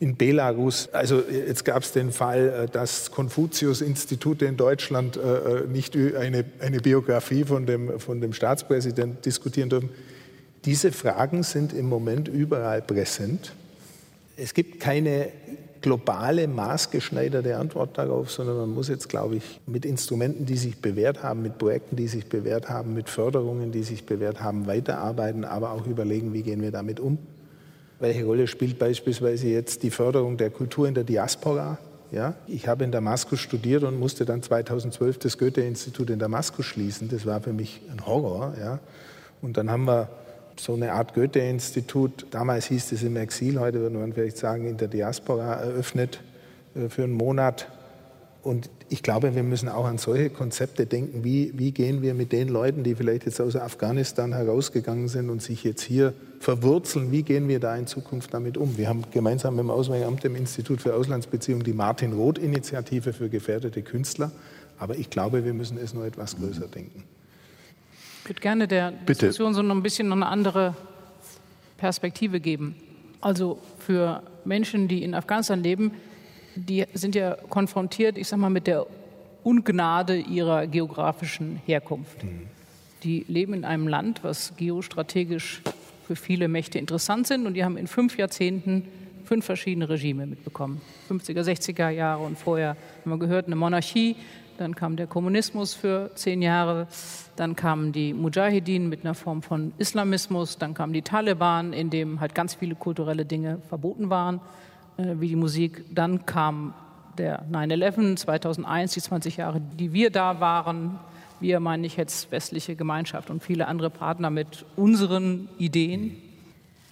[0.00, 0.88] in Belarus.
[0.92, 6.44] Also jetzt gab es den Fall, äh, dass Konfuzius-Institute in Deutschland äh, äh, nicht eine,
[6.60, 9.90] eine Biografie von dem, von dem Staatspräsidenten diskutieren dürfen.
[10.64, 13.52] Diese Fragen sind im Moment überall präsent.
[14.36, 15.28] Es gibt keine
[15.80, 21.22] globale, maßgeschneiderte Antwort darauf, sondern man muss jetzt, glaube ich, mit Instrumenten, die sich bewährt
[21.22, 25.72] haben, mit Projekten, die sich bewährt haben, mit Förderungen, die sich bewährt haben, weiterarbeiten, aber
[25.72, 27.18] auch überlegen, wie gehen wir damit um.
[28.00, 31.78] Welche Rolle spielt beispielsweise jetzt die Förderung der Kultur in der Diaspora?
[32.10, 37.08] Ja, ich habe in Damaskus studiert und musste dann 2012 das Goethe-Institut in Damaskus schließen.
[37.08, 38.54] Das war für mich ein Horror.
[38.58, 38.78] Ja.
[39.42, 40.08] Und dann haben wir
[40.60, 44.76] so eine Art Goethe-Institut, damals hieß es im Exil, heute würde man vielleicht sagen in
[44.76, 46.20] der Diaspora, eröffnet
[46.74, 47.68] äh, für einen Monat.
[48.42, 51.24] Und ich glaube, wir müssen auch an solche Konzepte denken.
[51.24, 55.42] Wie, wie gehen wir mit den Leuten, die vielleicht jetzt aus Afghanistan herausgegangen sind und
[55.42, 58.78] sich jetzt hier verwurzeln, wie gehen wir da in Zukunft damit um?
[58.78, 63.82] Wir haben gemeinsam mit dem Auswärtigen Amt, dem Institut für Auslandsbeziehungen, die Martin-Roth-Initiative für gefährdete
[63.82, 64.30] Künstler.
[64.78, 67.02] Aber ich glaube, wir müssen es nur etwas größer denken.
[68.22, 69.26] Ich würde gerne der Bitte.
[69.26, 70.76] Diskussion so noch ein bisschen noch eine andere
[71.76, 72.76] Perspektive geben.
[73.20, 75.92] Also für Menschen, die in Afghanistan leben,
[76.58, 78.86] die sind ja konfrontiert, ich sag mal, mit der
[79.44, 82.24] Ungnade ihrer geografischen Herkunft.
[82.24, 82.48] Mhm.
[83.02, 85.62] Die leben in einem Land, was geostrategisch
[86.06, 88.84] für viele Mächte interessant sind und die haben in fünf Jahrzehnten
[89.24, 90.80] fünf verschiedene Regime mitbekommen.
[91.10, 94.16] 50er, 60er Jahre und vorher haben wir gehört, eine Monarchie,
[94.56, 96.88] dann kam der Kommunismus für zehn Jahre,
[97.36, 102.20] dann kamen die Mujahideen mit einer Form von Islamismus, dann kamen die Taliban, in dem
[102.20, 104.40] halt ganz viele kulturelle Dinge verboten waren.
[104.98, 105.84] Äh, wie die Musik.
[105.90, 106.74] Dann kam
[107.16, 110.98] der 9-11 2001, die 20 Jahre, die wir da waren.
[111.40, 116.16] Wir meine ich jetzt westliche Gemeinschaft und viele andere Partner mit unseren Ideen.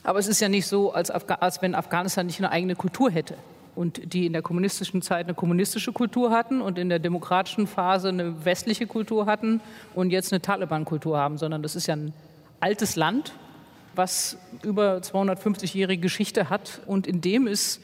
[0.04, 3.10] Aber es ist ja nicht so, als, Afga als wenn Afghanistan nicht eine eigene Kultur
[3.10, 3.34] hätte
[3.74, 8.08] und die in der kommunistischen Zeit eine kommunistische Kultur hatten und in der demokratischen Phase
[8.08, 9.60] eine westliche Kultur hatten
[9.96, 12.12] und jetzt eine Taliban-Kultur haben, sondern das ist ja ein
[12.60, 13.32] altes Land
[13.96, 17.80] was über 250-jährige Geschichte hat und in dem es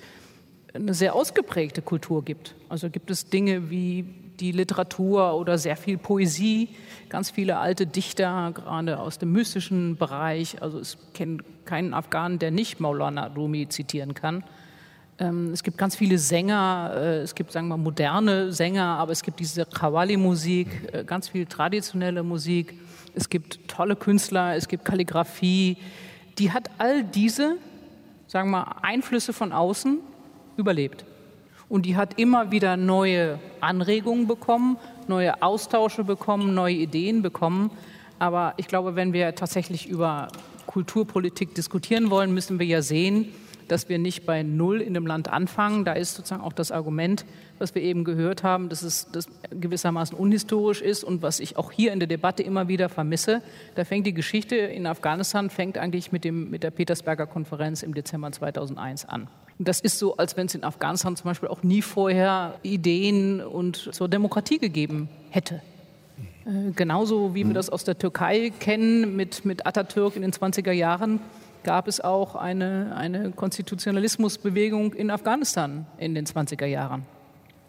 [0.74, 2.54] eine sehr ausgeprägte Kultur gibt.
[2.68, 4.04] Also gibt es Dinge wie
[4.40, 6.70] die Literatur oder sehr viel Poesie,
[7.08, 10.62] ganz viele alte Dichter, gerade aus dem mystischen Bereich.
[10.62, 14.42] Also es kennt keinen Afghanen, der nicht Maulana Rumi zitieren kann.
[15.18, 19.22] Ähm, es gibt ganz viele Sänger, äh, es gibt, sagen wir moderne Sänger, aber es
[19.22, 22.74] gibt diese Qawwali-Musik, äh, ganz viel traditionelle Musik
[23.14, 25.76] es gibt tolle Künstler, es gibt Kalligrafie.
[26.38, 27.56] Die hat all diese,
[28.26, 29.98] sagen wir Einflüsse von außen
[30.56, 31.04] überlebt.
[31.68, 34.76] Und die hat immer wieder neue Anregungen bekommen,
[35.08, 37.70] neue Austausche bekommen, neue Ideen bekommen.
[38.18, 40.28] Aber ich glaube, wenn wir tatsächlich über
[40.66, 43.28] Kulturpolitik diskutieren wollen, müssen wir ja sehen,
[43.72, 45.84] dass wir nicht bei Null in dem Land anfangen.
[45.84, 47.24] Da ist sozusagen auch das Argument,
[47.58, 51.72] was wir eben gehört haben, dass es das gewissermaßen unhistorisch ist und was ich auch
[51.72, 53.42] hier in der Debatte immer wieder vermisse.
[53.74, 57.94] Da fängt die Geschichte in Afghanistan fängt eigentlich mit, dem, mit der Petersberger Konferenz im
[57.94, 59.28] Dezember 2001 an.
[59.58, 63.40] Und das ist so, als wenn es in Afghanistan zum Beispiel auch nie vorher Ideen
[63.40, 65.62] und zur Demokratie gegeben hätte.
[66.44, 70.72] Äh, genauso wie wir das aus der Türkei kennen mit, mit Atatürk in den 20er
[70.72, 71.20] Jahren,
[71.62, 77.04] gab es auch eine, eine Konstitutionalismusbewegung in Afghanistan in den 20er Jahren.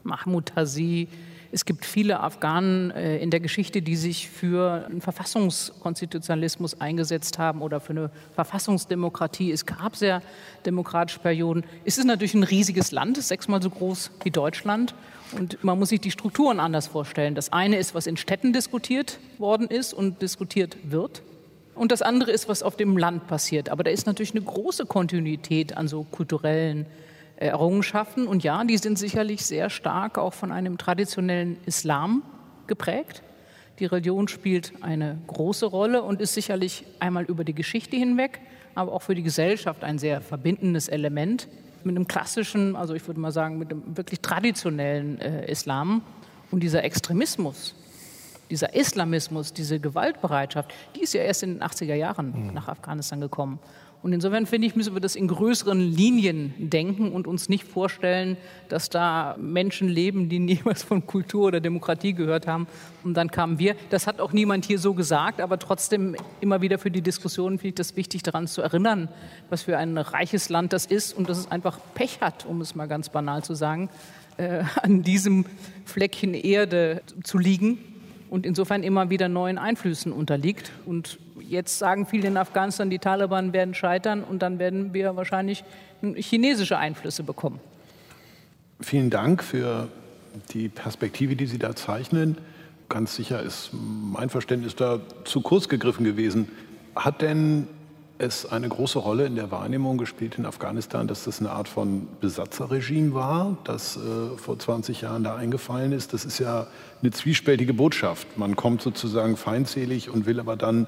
[0.03, 1.07] Mahmoud Hazi,
[1.53, 7.61] es gibt viele Afghanen äh, in der Geschichte, die sich für einen Verfassungskonstitutionalismus eingesetzt haben
[7.61, 9.51] oder für eine Verfassungsdemokratie.
[9.51, 10.23] Es gab sehr
[10.65, 11.63] demokratische Perioden.
[11.85, 14.95] Es ist natürlich ein riesiges Land, sechsmal so groß wie Deutschland.
[15.37, 17.35] Und man muss sich die Strukturen anders vorstellen.
[17.35, 21.21] Das eine ist, was in Städten diskutiert worden ist und diskutiert wird.
[21.75, 23.69] Und das andere ist, was auf dem Land passiert.
[23.69, 26.85] Aber da ist natürlich eine große Kontinuität an so kulturellen
[27.35, 28.27] Errungenschaften.
[28.27, 32.23] Und ja, die sind sicherlich sehr stark auch von einem traditionellen Islam
[32.67, 33.23] geprägt.
[33.79, 38.39] Die Religion spielt eine große Rolle und ist sicherlich einmal über die Geschichte hinweg,
[38.75, 41.47] aber auch für die Gesellschaft ein sehr verbindendes Element
[41.83, 46.01] mit einem klassischen, also ich würde mal sagen, mit einem wirklich traditionellen äh, Islam.
[46.51, 47.75] Und dieser Extremismus,
[48.53, 52.53] dieser Islamismus, diese Gewaltbereitschaft, die ist ja erst in den 80er Jahren mhm.
[52.53, 53.59] nach Afghanistan gekommen.
[54.03, 58.37] Und insofern finde ich, müssen wir das in größeren Linien denken und uns nicht vorstellen,
[58.69, 62.67] dass da Menschen leben, die nie was von Kultur oder Demokratie gehört haben.
[63.03, 63.75] Und dann kamen wir.
[63.89, 67.69] Das hat auch niemand hier so gesagt, aber trotzdem immer wieder für die Diskussion finde
[67.69, 69.09] ich das wichtig, daran zu erinnern,
[69.49, 72.75] was für ein reiches Land das ist und dass es einfach Pech hat, um es
[72.75, 73.89] mal ganz banal zu sagen,
[74.37, 75.45] äh, an diesem
[75.85, 77.92] Fleckchen Erde zu liegen
[78.33, 80.71] und insofern immer wieder neuen Einflüssen unterliegt.
[80.87, 81.19] Und
[81.53, 85.63] Jetzt sagen viele in Afghanistan, die Taliban werden scheitern und dann werden wir wahrscheinlich
[86.15, 87.59] chinesische Einflüsse bekommen.
[88.79, 89.87] Vielen Dank für
[90.51, 92.39] die Perspektive, die Sie da zeichnen.
[92.89, 96.49] Ganz sicher ist mein Verständnis da zu kurz gegriffen gewesen.
[96.95, 97.67] Hat denn
[98.23, 102.07] es eine große Rolle in der Wahrnehmung gespielt in Afghanistan, dass das eine Art von
[102.19, 106.13] Besatzerregime war, das äh, vor 20 Jahren da eingefallen ist?
[106.13, 106.67] Das ist ja
[107.01, 108.37] eine zwiespältige Botschaft.
[108.37, 110.87] Man kommt sozusagen feindselig und will aber dann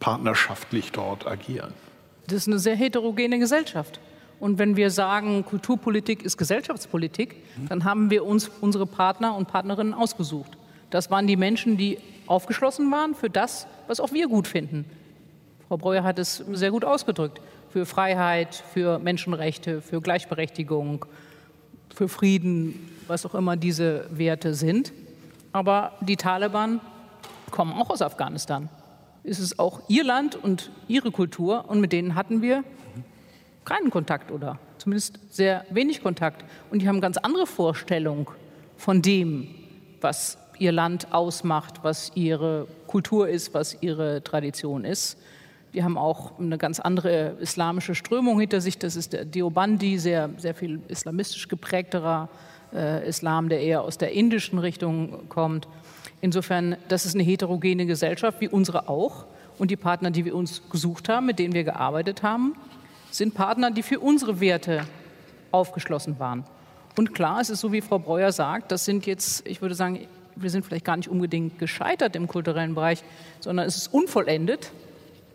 [0.00, 1.72] partnerschaftlich dort agieren.
[2.26, 4.00] Das ist eine sehr heterogene Gesellschaft.
[4.40, 7.36] Und wenn wir sagen, Kulturpolitik ist Gesellschaftspolitik,
[7.68, 10.56] dann haben wir uns unsere Partner und Partnerinnen ausgesucht.
[10.88, 14.86] Das waren die Menschen, die aufgeschlossen waren für das, was auch wir gut finden.
[15.70, 17.40] Frau Breuer hat es sehr gut ausgedrückt.
[17.68, 21.06] Für Freiheit, für Menschenrechte, für Gleichberechtigung,
[21.94, 24.92] für Frieden, was auch immer diese Werte sind.
[25.52, 26.80] Aber die Taliban
[27.52, 28.68] kommen auch aus Afghanistan
[29.22, 32.64] ist es auch ihr Land und ihre Kultur und mit denen hatten wir
[33.64, 36.44] keinen Kontakt oder zumindest sehr wenig Kontakt.
[36.70, 38.26] Und die haben ganz andere Vorstellungen
[38.76, 39.46] von dem,
[40.00, 45.18] was ihr Land ausmacht, was ihre Kultur ist, was ihre Tradition ist.
[45.72, 48.78] Die haben auch eine ganz andere islamische Strömung hinter sich.
[48.78, 52.28] Das ist der Deobandi, sehr, sehr viel islamistisch geprägterer
[52.72, 55.68] äh, Islam, der eher aus der indischen Richtung kommt.
[56.20, 59.26] Insofern, das ist eine heterogene Gesellschaft, wie unsere auch.
[59.58, 62.54] Und die Partner, die wir uns gesucht haben, mit denen wir gearbeitet haben,
[63.10, 64.86] sind Partner, die für unsere Werte
[65.52, 66.44] aufgeschlossen waren.
[66.96, 70.06] Und klar, es ist so, wie Frau Breuer sagt, das sind jetzt, ich würde sagen,
[70.36, 73.02] wir sind vielleicht gar nicht unbedingt gescheitert im kulturellen Bereich,
[73.40, 74.72] sondern es ist unvollendet.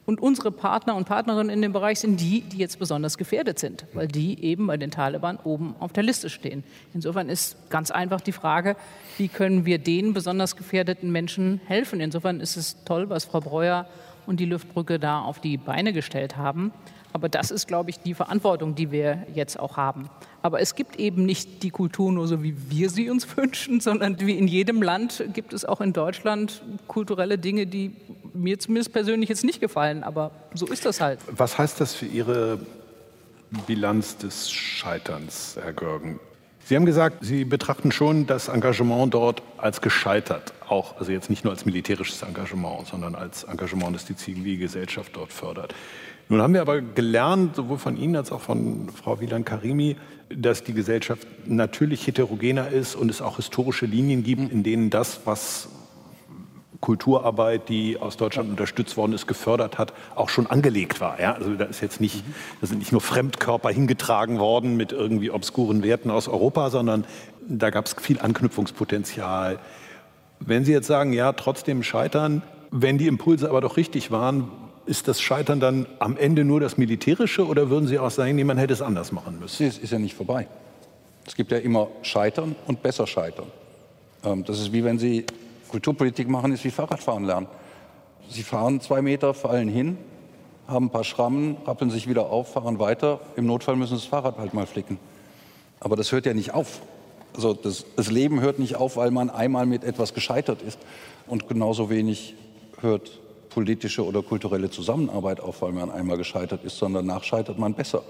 [0.06, 3.86] Und unsere Partner und Partnerinnen in dem Bereich sind die, die jetzt besonders gefährdet sind,
[3.94, 6.64] weil die eben bei den Taliban oben auf der Liste stehen.
[6.94, 8.76] Insofern ist ganz einfach die Frage,
[9.18, 12.02] wie können wir den besonders gefährdeten Menschen helfen?
[12.02, 13.88] Insofern ist es toll, was Frau Breuer
[14.28, 16.72] und die Luftbrücke da auf die Beine gestellt haben.
[17.16, 20.10] Aber das ist, glaube ich, die Verantwortung, die wir jetzt auch haben.
[20.42, 24.20] Aber es gibt eben nicht die Kultur nur so, wie wir sie uns wünschen, sondern
[24.20, 27.94] wie in jedem Land gibt es auch in Deutschland kulturelle Dinge, die
[28.34, 30.04] mir zumindest persönlich jetzt nicht gefallen.
[30.04, 31.22] Aber so ist das halt.
[31.32, 32.60] Was heißt das für Ihre
[33.66, 36.20] Bilanz des Scheiterns, Herr Görgen?
[36.66, 40.52] Sie haben gesagt, Sie betrachten schon das Engagement dort als gescheitert.
[40.68, 45.32] Auch, also jetzt nicht nur als militärisches Engagement, sondern als Engagement, das die Zivilgesellschaft dort
[45.32, 45.74] fördert.
[46.28, 49.96] Nun haben wir aber gelernt, sowohl von Ihnen als auch von Frau Wieland Karimi,
[50.30, 55.22] dass die Gesellschaft natürlich heterogener ist und es auch historische Linien gibt, in denen das,
[55.26, 55.70] was
[56.82, 61.20] Kulturarbeit, die aus Deutschland unterstützt worden ist, gefördert hat, auch schon angelegt war.
[61.20, 61.34] Ja?
[61.34, 62.24] Also da ist jetzt nicht,
[62.62, 67.06] da sind nicht nur Fremdkörper hingetragen worden mit irgendwie obskuren Werten aus Europa, sondern
[67.48, 69.60] da gab es viel Anknüpfungspotenzial.
[70.40, 74.52] Wenn Sie jetzt sagen, ja, trotzdem scheitern, wenn die Impulse aber doch richtig waren,
[74.86, 78.58] ist das Scheitern dann am Ende nur das Militärische oder würden Sie auch sagen, man
[78.58, 79.66] hätte es anders machen müssen?
[79.66, 80.48] Es ist ja nicht vorbei.
[81.26, 83.48] Es gibt ja immer Scheitern und besser Scheitern.
[84.24, 85.26] Ähm, das ist wie wenn Sie
[85.70, 87.48] Kulturpolitik machen, ist wie Fahrradfahren lernen.
[88.30, 89.98] Sie fahren zwei Meter, fallen hin,
[90.68, 93.20] haben ein paar Schrammen, rappeln sich wieder auf, fahren weiter.
[93.36, 95.00] Im Notfall müssen Sie das Fahrrad halt mal flicken.
[95.80, 96.82] Aber das hört ja nicht auf.
[97.36, 100.80] Also das, das Leben hört nicht auf, weil man einmal mit etwas gescheitert ist.
[101.28, 102.36] Und genauso wenig
[102.82, 103.20] hört
[103.56, 108.04] politische oder kulturelle Zusammenarbeit auf, weil man einmal gescheitert ist, sondern nachscheitert man besser.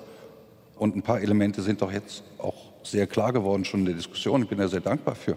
[0.76, 4.42] Und ein paar Elemente sind doch jetzt auch sehr klar geworden, schon in der Diskussion.
[4.42, 5.36] Ich bin da sehr dankbar für.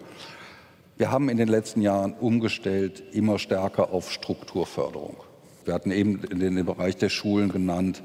[0.97, 5.19] Wir haben in den letzten Jahren umgestellt immer stärker auf Strukturförderung.
[5.67, 8.03] Wir hatten eben den Bereich der Schulen genannt.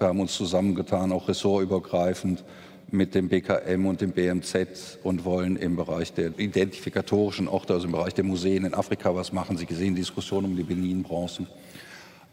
[0.00, 2.44] Wir haben uns zusammengetan, auch ressortübergreifend
[2.94, 7.92] mit dem BKM und dem BMZ und wollen im Bereich der identifikatorischen Orte, also im
[7.92, 9.56] Bereich der Museen in Afrika was machen.
[9.56, 11.46] Sie gesehen Diskussion um die Benin-Bronzen.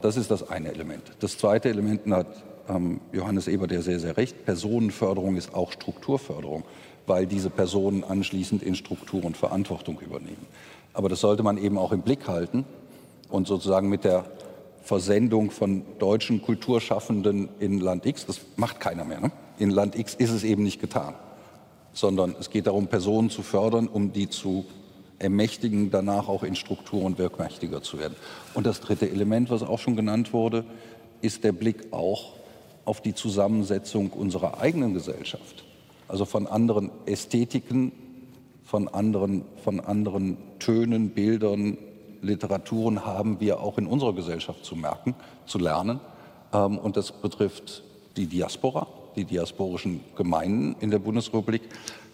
[0.01, 1.03] Das ist das eine Element.
[1.19, 4.45] Das zweite Element hat ähm, Johannes Ebert ja sehr, sehr recht.
[4.45, 6.63] Personenförderung ist auch Strukturförderung,
[7.07, 10.45] weil diese Personen anschließend in Strukturen Verantwortung übernehmen.
[10.93, 12.65] Aber das sollte man eben auch im Blick halten
[13.29, 14.25] und sozusagen mit der
[14.81, 19.21] Versendung von deutschen Kulturschaffenden in Land X, das macht keiner mehr.
[19.21, 19.31] Ne?
[19.59, 21.13] In Land X ist es eben nicht getan,
[21.93, 24.65] sondern es geht darum, Personen zu fördern, um die zu
[25.19, 28.15] ermächtigen, danach auch in Strukturen wirkmächtiger zu werden.
[28.53, 30.65] Und das dritte Element, was auch schon genannt wurde,
[31.21, 32.33] ist der Blick auch
[32.85, 35.63] auf die Zusammensetzung unserer eigenen Gesellschaft.
[36.07, 37.91] Also von anderen Ästhetiken,
[38.63, 41.77] von anderen, von anderen Tönen, Bildern,
[42.21, 45.99] Literaturen haben wir auch in unserer Gesellschaft zu merken, zu lernen.
[46.53, 47.83] Ähm, und das betrifft
[48.15, 51.61] die Diaspora, die diasporischen Gemeinden in der Bundesrepublik.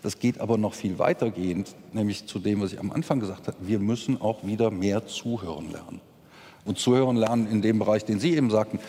[0.04, 3.58] Das geht aber noch viel weitergehend, nämlich zu dem, was ich am Anfang gesagt habe.
[3.62, 6.02] Wir müssen auch wieder mehr zuhören lernen.
[6.66, 8.80] Und zuhören lernen in dem Bereich, den Sie eben sagten.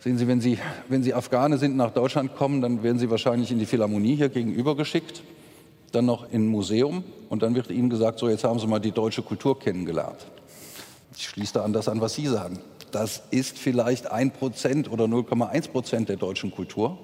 [0.00, 3.50] Sehen Sie, wenn Sie, wenn Sie Afghane sind, nach Deutschland kommen, dann werden Sie wahrscheinlich
[3.50, 5.22] in die Philharmonie hier gegenüber geschickt,
[5.94, 8.80] dann noch in ein Museum und dann wird Ihnen gesagt, so jetzt haben Sie mal
[8.80, 10.26] die deutsche Kultur kennengelernt.
[11.16, 12.58] Ich schließe da an das an, was Sie sagen.
[12.90, 16.98] Das ist vielleicht ein Prozent oder 0,1 Prozent der deutschen Kultur.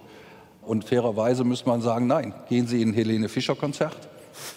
[0.62, 3.96] Und fairerweise müsste man sagen, nein, gehen Sie in ein Helene Fischer Konzert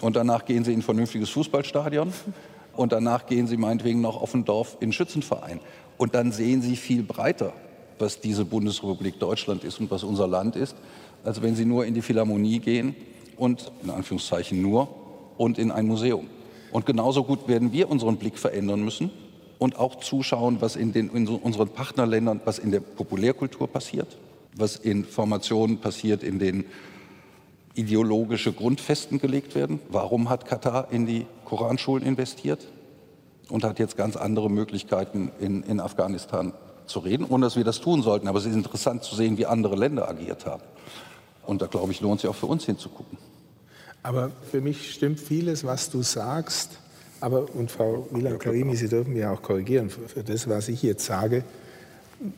[0.01, 2.13] und danach gehen Sie in ein vernünftiges Fußballstadion
[2.75, 5.59] und danach gehen Sie meinetwegen noch auf ein Dorf in Schützenverein.
[5.97, 7.53] Und dann sehen Sie viel breiter,
[7.99, 10.75] was diese Bundesrepublik Deutschland ist und was unser Land ist,
[11.23, 12.95] als wenn Sie nur in die Philharmonie gehen
[13.37, 14.87] und, in Anführungszeichen nur,
[15.37, 16.27] und in ein Museum.
[16.71, 19.11] Und genauso gut werden wir unseren Blick verändern müssen
[19.59, 24.17] und auch zuschauen, was in, den, in unseren Partnerländern, was in der Populärkultur passiert,
[24.55, 26.65] was in Formationen passiert, in denen
[27.75, 29.79] ideologische Grundfesten gelegt werden.
[29.89, 32.67] Warum hat Katar in die Koranschulen investiert
[33.49, 36.53] und hat jetzt ganz andere Möglichkeiten in, in Afghanistan
[36.85, 38.27] zu reden, ohne dass wir das tun sollten.
[38.27, 40.63] Aber es ist interessant zu sehen, wie andere Länder agiert haben.
[41.45, 43.17] Und da, glaube ich, lohnt sich auch für uns hinzugucken.
[44.01, 46.71] Aber für mich stimmt vieles, was du sagst.
[47.21, 51.43] Aber, und Frau Wieland-Karimi, Sie dürfen mich auch korrigieren für das, was ich jetzt sage.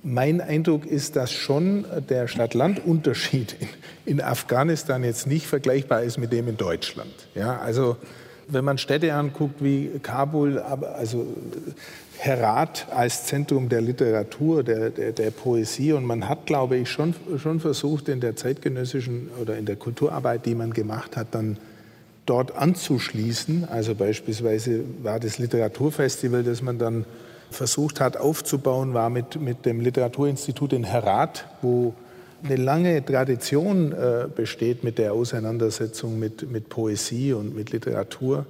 [0.04, 3.68] Mein Eindruck ist, dass schon der Stadt-Land-Unterschied in,
[4.06, 7.14] in, Afghanistan jetzt nicht vergleichbar ist mit dem in Deutschland.
[7.34, 7.98] Ja, also
[8.48, 11.26] wenn man Städte anguckt wie Kabul, also
[12.18, 15.94] Herat als Zentrum der Literatur, der, der, der, Poesie.
[15.94, 20.46] Und man hat, glaube ich, schon, schon versucht, in der zeitgenössischen oder in der Kulturarbeit,
[20.46, 21.58] die man gemacht hat, dann
[22.26, 23.68] dort anzuschließen.
[23.70, 27.06] Also beispielsweise war das Literaturfestival, das man dann
[27.52, 31.94] versucht hat aufzubauen, war mit, mit dem Literaturinstitut in Herat, wo
[32.44, 38.46] eine lange Tradition äh, besteht mit der Auseinandersetzung mit, mit Poesie und mit Literatur.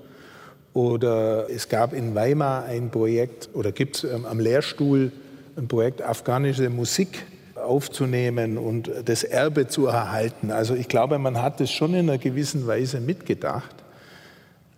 [0.76, 5.14] Oder es gab in Weimar ein Projekt oder gibt es ähm, am Lehrstuhl
[5.56, 7.24] ein Projekt afghanische Musik
[7.56, 10.52] aufzunehmen und das Erbe zu erhalten.
[10.52, 13.74] Also ich glaube, man hat es schon in einer gewissen Weise mitgedacht.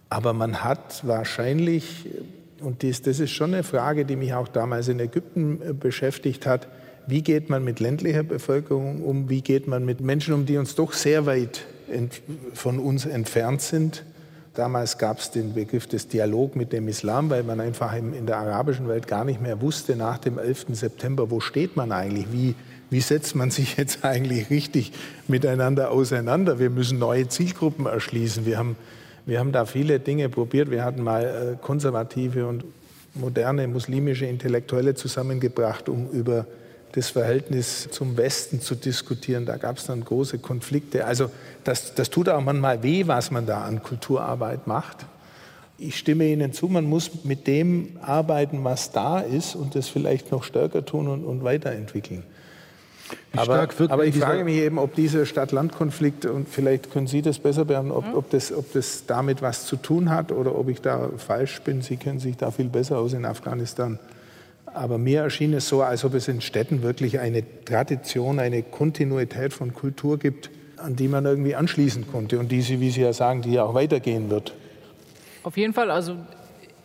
[0.08, 2.06] Aber man hat wahrscheinlich,
[2.62, 6.46] und dies, das ist schon eine Frage, die mich auch damals in Ägypten äh, beschäftigt
[6.46, 6.68] hat,
[7.08, 10.76] wie geht man mit ländlicher Bevölkerung um, wie geht man mit Menschen um, die uns
[10.76, 11.66] doch sehr weit
[12.54, 14.04] von uns entfernt sind.
[14.58, 18.38] Damals gab es den Begriff des Dialog mit dem Islam, weil man einfach in der
[18.38, 20.66] arabischen Welt gar nicht mehr wusste nach dem 11.
[20.72, 22.56] September, wo steht man eigentlich, wie,
[22.90, 24.94] wie setzt man sich jetzt eigentlich richtig
[25.28, 26.58] miteinander auseinander.
[26.58, 28.48] Wir müssen neue Zielgruppen erschließen.
[28.48, 28.78] Wir haben,
[29.28, 30.72] wir haben da viele Dinge probiert.
[30.72, 32.64] Wir hatten mal äh, konservative und
[33.14, 36.48] moderne muslimische Intellektuelle zusammengebracht, um über
[36.94, 39.46] das Verhältnis zum Westen zu diskutieren.
[39.46, 41.06] Da gab es dann große Konflikte.
[41.06, 41.30] Also
[41.64, 45.06] das, das tut auch manchmal weh, was man da an Kulturarbeit macht.
[45.78, 50.32] Ich stimme Ihnen zu, man muss mit dem arbeiten, was da ist und das vielleicht
[50.32, 52.24] noch stärker tun und, und weiterentwickeln.
[53.36, 57.66] Aber, aber, ich frage mich eben, ob dieser Stadt-Land-Konflikt, und vielleicht können Sie das besser
[57.66, 61.10] beantworten, ob, ob, das, ob das damit was zu tun hat oder ob ich da
[61.18, 61.82] falsch bin.
[61.82, 64.00] Sie kennen sich da viel besser aus in Afghanistan.
[64.78, 69.52] Aber mir erschien es so, als ob es in Städten wirklich eine Tradition, eine Kontinuität
[69.54, 73.42] von Kultur gibt, an die man irgendwie anschließen konnte und die wie Sie ja sagen,
[73.42, 74.54] die ja auch weitergehen wird.
[75.44, 76.18] Auf jeden Fall, also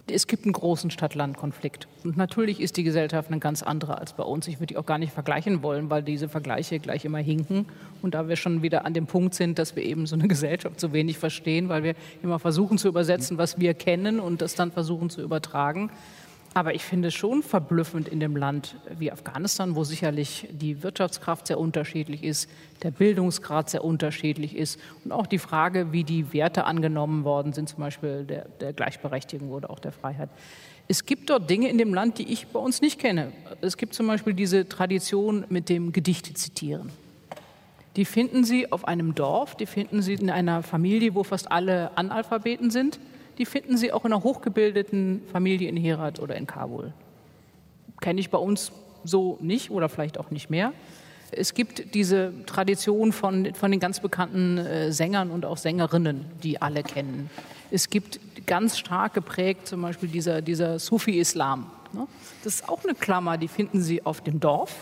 [0.06, 1.86] es gibt einen großen Stadt-Land-Konflikt.
[2.02, 4.48] Und natürlich ist die Gesellschaft eine ganz andere als bei uns.
[4.48, 7.66] Ich würde die auch gar nicht vergleichen wollen, weil diese Vergleiche gleich immer hinken.
[8.02, 10.80] Und da wir schon wieder an dem Punkt sind, dass wir eben so eine Gesellschaft
[10.80, 14.72] so wenig verstehen, weil wir immer versuchen zu übersetzen, was wir kennen und das dann
[14.72, 15.90] versuchen zu übertragen,
[16.54, 21.46] aber ich finde es schon verblüffend in dem Land wie Afghanistan, wo sicherlich die Wirtschaftskraft
[21.46, 22.50] sehr unterschiedlich ist,
[22.82, 27.68] der Bildungsgrad sehr unterschiedlich ist und auch die Frage, wie die Werte angenommen worden sind,
[27.68, 30.28] zum Beispiel der, der Gleichberechtigung oder auch der Freiheit.
[30.88, 33.32] Es gibt dort Dinge in dem Land, die ich bei uns nicht kenne.
[33.60, 36.90] Es gibt zum Beispiel diese Tradition mit dem Gedichte zitieren.
[37.96, 41.96] Die finden Sie auf einem Dorf, die finden Sie in einer Familie, wo fast alle
[41.96, 42.98] Analphabeten sind
[43.38, 46.92] die finden Sie auch in einer hochgebildeten Familie in Herat oder in Kabul.
[48.00, 48.72] Kenne ich bei uns
[49.04, 50.72] so nicht oder vielleicht auch nicht mehr.
[51.30, 56.60] Es gibt diese Tradition von, von den ganz bekannten äh, Sängern und auch Sängerinnen, die
[56.60, 57.30] alle kennen.
[57.70, 61.70] Es gibt ganz stark geprägt zum Beispiel dieser, dieser Sufi-Islam.
[61.94, 62.06] Ne?
[62.44, 64.74] Das ist auch eine Klammer, die finden Sie auf dem Dorf,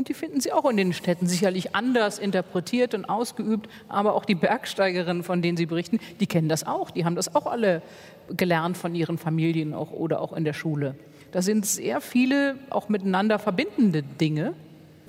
[0.00, 3.68] und die finden Sie auch in den Städten sicherlich anders interpretiert und ausgeübt.
[3.86, 6.90] Aber auch die Bergsteigerinnen, von denen Sie berichten, die kennen das auch.
[6.90, 7.82] Die haben das auch alle
[8.34, 10.94] gelernt von ihren Familien auch, oder auch in der Schule.
[11.32, 14.54] Da sind sehr viele auch miteinander verbindende Dinge.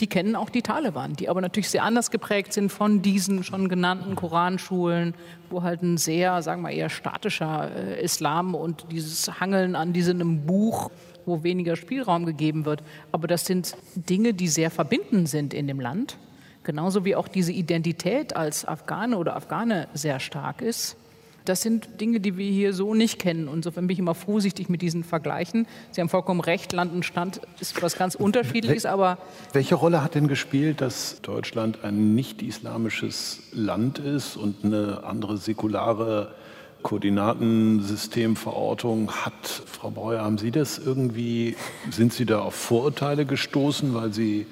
[0.02, 3.70] Die kennen auch die Taliban, die aber natürlich sehr anders geprägt sind von diesen schon
[3.70, 5.14] genannten Koranschulen,
[5.50, 10.46] wo halt ein sehr, sagen wir eher statischer äh, Islam und dieses Hangeln an diesem
[10.46, 10.92] Buch
[11.26, 12.84] wo weniger Spielraum gegeben wird.
[13.12, 16.18] Aber das sind Dinge, die sehr verbindend sind in dem Land.
[16.64, 20.98] Genauso wie auch diese Identität als Afghane oder Afghane sehr stark ist.
[21.46, 23.48] Das sind Dinge, die wir hier so nicht kennen.
[23.48, 25.68] Und insofern bin ich immer vorsichtig mit diesen Vergleichen.
[25.92, 29.18] Sie haben vollkommen recht, Land und Stand ist was ganz Unterschiedliches, aber.
[29.54, 36.34] Welche Rolle hat denn gespielt, dass Deutschland ein nicht-islamisches Land ist und eine andere säkulare
[36.82, 39.64] Koordinatensystemverortung hat.
[39.66, 41.58] Frau Breuer, haben Sie das irgendwie,
[41.90, 44.48] sind Sie da auf Vorurteile gestoßen, weil Sie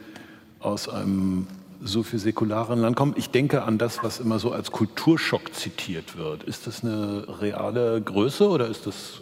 [0.59, 1.47] aus einem
[1.81, 3.13] so viel säkularen Land kommen?
[3.17, 6.43] Ich denke an das, was immer so als Kulturschock zitiert wird.
[6.43, 9.21] Ist das eine reale Größe oder ist das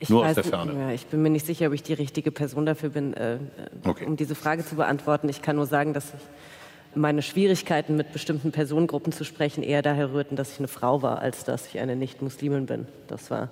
[0.00, 0.72] äh, nur aus der Ferne?
[0.78, 3.38] Ja, ich bin mir nicht sicher, ob ich die richtige Person dafür bin, äh,
[3.84, 4.06] okay.
[4.06, 5.28] um diese Frage zu beantworten.
[5.28, 10.12] Ich kann nur sagen, dass ich meine Schwierigkeiten mit bestimmten Personengruppen zu sprechen eher daher
[10.12, 12.86] rührten, dass ich eine Frau war, als dass ich eine Nicht-Muslimin bin.
[13.08, 13.48] Das war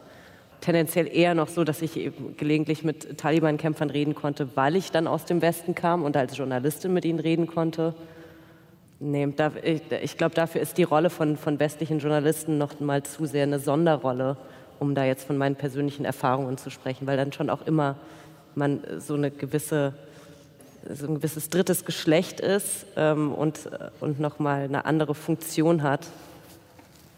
[0.60, 5.24] tendenziell eher noch so, dass ich gelegentlich mit Taliban-Kämpfern reden konnte, weil ich dann aus
[5.24, 7.94] dem Westen kam und als Journalistin mit ihnen reden konnte.
[9.00, 13.24] Da, ich, ich glaube, dafür ist die Rolle von, von westlichen Journalisten noch mal zu
[13.24, 14.36] sehr eine Sonderrolle,
[14.78, 17.96] um da jetzt von meinen persönlichen Erfahrungen zu sprechen, weil dann schon auch immer
[18.54, 19.94] man so eine gewisse
[20.88, 23.68] so ein gewisses drittes Geschlecht ist ähm, und,
[24.00, 26.06] und nochmal eine andere Funktion hat.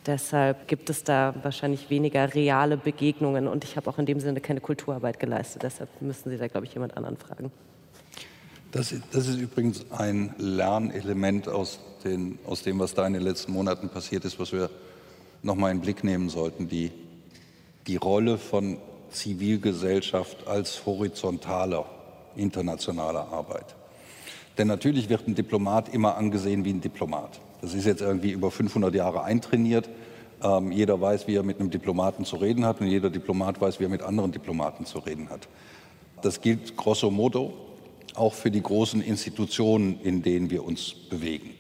[0.07, 4.41] Deshalb gibt es da wahrscheinlich weniger reale Begegnungen und ich habe auch in dem Sinne
[4.41, 5.63] keine Kulturarbeit geleistet.
[5.63, 7.53] Deshalb müssen Sie da, glaube ich, jemand anderen fragen.
[8.73, 13.53] Das, das ist übrigens ein Lernelement aus, den, aus dem, was da in den letzten
[13.53, 14.71] Monaten passiert ist, was wir
[15.43, 16.69] nochmal in den Blick nehmen sollten.
[16.69, 16.91] Die,
[17.87, 18.79] die Rolle von
[19.11, 21.85] Zivilgesellschaft als horizontaler
[22.35, 23.75] internationaler Arbeit.
[24.57, 27.41] Denn natürlich wird ein Diplomat immer angesehen wie ein Diplomat.
[27.61, 29.91] Das ist jetzt irgendwie über 500 Jahre eintrainiert.
[30.43, 33.81] Ähm, jeder weiß, wie er mit einem Diplomaten zu reden hat und jeder Diplomat weiß,
[33.81, 35.47] wie er mit anderen Diplomaten zu reden hat.
[36.23, 37.72] Das gilt grosso modo
[38.15, 41.51] auch für die großen Institutionen, in denen wir uns bewegen.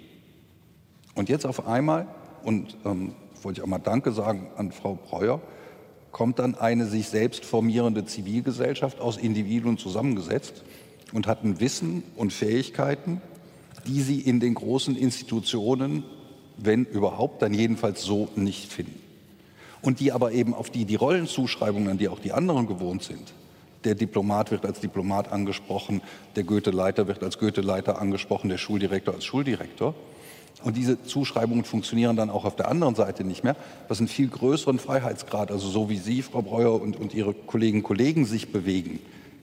[1.14, 2.06] Und jetzt auf einmal,
[2.42, 5.40] und ähm, wollte ich auch mal Danke sagen an Frau Breuer,
[6.10, 10.62] kommt dann eine sich selbst formierende Zivilgesellschaft aus Individuen zusammengesetzt
[11.12, 13.20] und hat ein Wissen und Fähigkeiten,
[13.86, 16.04] die sie in den großen Institutionen,
[16.56, 19.00] wenn überhaupt, dann jedenfalls so nicht finden.
[19.80, 23.32] Und die aber eben auf die die Rollenzuschreibungen, an die auch die anderen gewohnt sind.
[23.84, 26.02] Der Diplomat wird als Diplomat angesprochen,
[26.36, 29.94] der Goethe-Leiter wird als Goethe-Leiter angesprochen, der Schuldirektor als Schuldirektor.
[30.62, 33.56] Und diese Zuschreibungen funktionieren dann auch auf der anderen Seite nicht mehr,
[33.88, 37.82] was einen viel größeren Freiheitsgrad, also so wie Sie, Frau Breuer, und, und Ihre Kolleginnen
[37.82, 39.00] und Kollegen sich bewegen,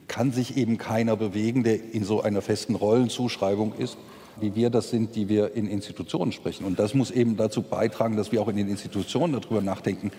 [0.07, 3.97] kann sich eben keiner bewegen, der in so einer festen Rollenzuschreibung ist,
[4.39, 6.65] wie wir das sind, die wir in Institutionen sprechen.
[6.65, 10.11] Und das muss eben dazu beitragen, dass wir auch in den Institutionen darüber nachdenken,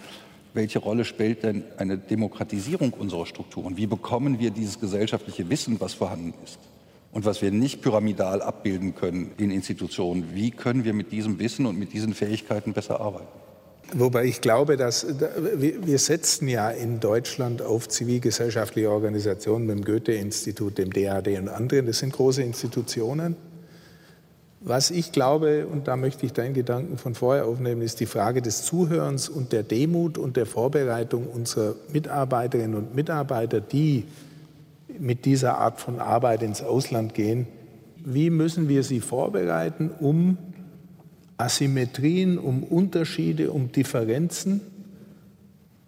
[0.55, 3.76] welche Rolle spielt denn eine Demokratisierung unserer Strukturen?
[3.76, 6.59] Wie bekommen wir dieses gesellschaftliche Wissen, was vorhanden ist?
[7.12, 10.34] und was wir nicht pyramidal abbilden können in Institutionen.
[10.34, 13.26] Wie können wir mit diesem Wissen und mit diesen Fähigkeiten besser arbeiten?
[13.92, 15.05] Wobei ich glaube, dass
[15.57, 21.86] wir setzen ja in Deutschland auf zivilgesellschaftliche Organisationen mit dem Goethe-Institut, dem DAD und anderen.
[21.86, 23.34] Das sind große Institutionen.
[24.62, 28.42] Was ich glaube, und da möchte ich deinen Gedanken von vorher aufnehmen, ist die Frage
[28.42, 34.04] des Zuhörens und der Demut und der Vorbereitung unserer Mitarbeiterinnen und Mitarbeiter, die
[34.98, 37.46] mit dieser Art von Arbeit ins Ausland gehen.
[38.04, 40.36] Wie müssen wir sie vorbereiten, um
[41.38, 44.61] Asymmetrien, um Unterschiede, um Differenzen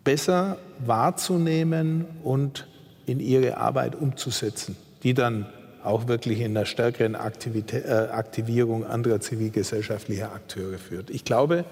[0.02, 2.66] besser wahrzunehmen und
[3.04, 5.46] in ihre Arbeit umzusetzen, die dann
[5.84, 11.10] auch wirklich in einer stärkeren Aktivität, äh, Aktivierung anderer zivilgesellschaftlicher Akteure führt.
[11.10, 11.64] Ich glaube,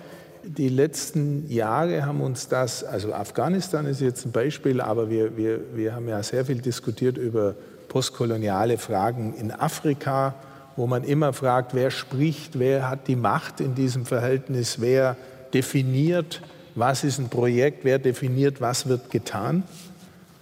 [0.45, 5.61] die letzten Jahre haben uns das, also Afghanistan ist jetzt ein Beispiel, aber wir, wir,
[5.75, 7.55] wir haben ja sehr viel diskutiert über
[7.89, 10.35] postkoloniale Fragen in Afrika,
[10.77, 15.17] wo man immer fragt, wer spricht, wer hat die Macht in diesem Verhältnis, wer
[15.53, 16.41] definiert,
[16.75, 19.65] was ist ein Projekt, wer definiert, was wird getan.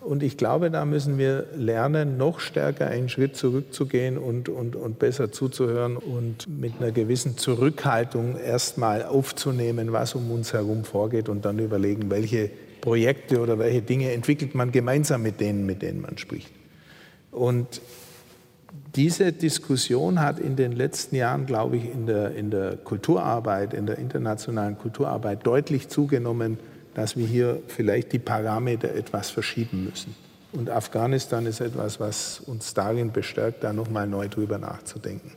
[0.01, 4.99] Und ich glaube, da müssen wir lernen, noch stärker einen Schritt zurückzugehen und, und, und
[4.99, 11.44] besser zuzuhören und mit einer gewissen Zurückhaltung erstmal aufzunehmen, was um uns herum vorgeht und
[11.44, 16.16] dann überlegen, welche Projekte oder welche Dinge entwickelt man gemeinsam mit denen, mit denen man
[16.16, 16.51] spricht.
[17.32, 17.80] Und
[18.94, 23.86] diese Diskussion hat in den letzten Jahren, glaube ich, in der, in der Kulturarbeit, in
[23.86, 26.59] der internationalen Kulturarbeit deutlich zugenommen,
[26.95, 30.14] dass wir hier vielleicht die Parameter etwas verschieben müssen.
[30.53, 35.32] Und Afghanistan ist etwas, was uns darin bestärkt, da nochmal neu drüber nachzudenken.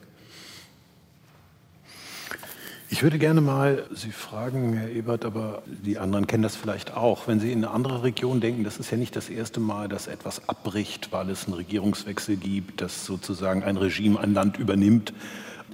[2.93, 7.25] Ich würde gerne mal Sie fragen, Herr Ebert, aber die anderen kennen das vielleicht auch.
[7.25, 10.07] Wenn Sie in eine andere Region denken, das ist ja nicht das erste Mal, dass
[10.07, 15.13] etwas abbricht, weil es einen Regierungswechsel gibt, dass sozusagen ein Regime ein Land übernimmt.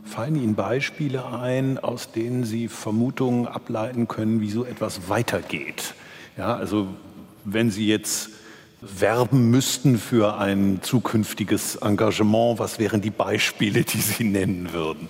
[0.05, 5.93] Fallen Ihnen Beispiele ein, aus denen Sie Vermutungen ableiten können, wie so etwas weitergeht?
[6.37, 6.87] Ja, also
[7.43, 8.29] wenn Sie jetzt
[8.81, 15.09] werben müssten für ein zukünftiges Engagement, was wären die Beispiele, die Sie nennen würden?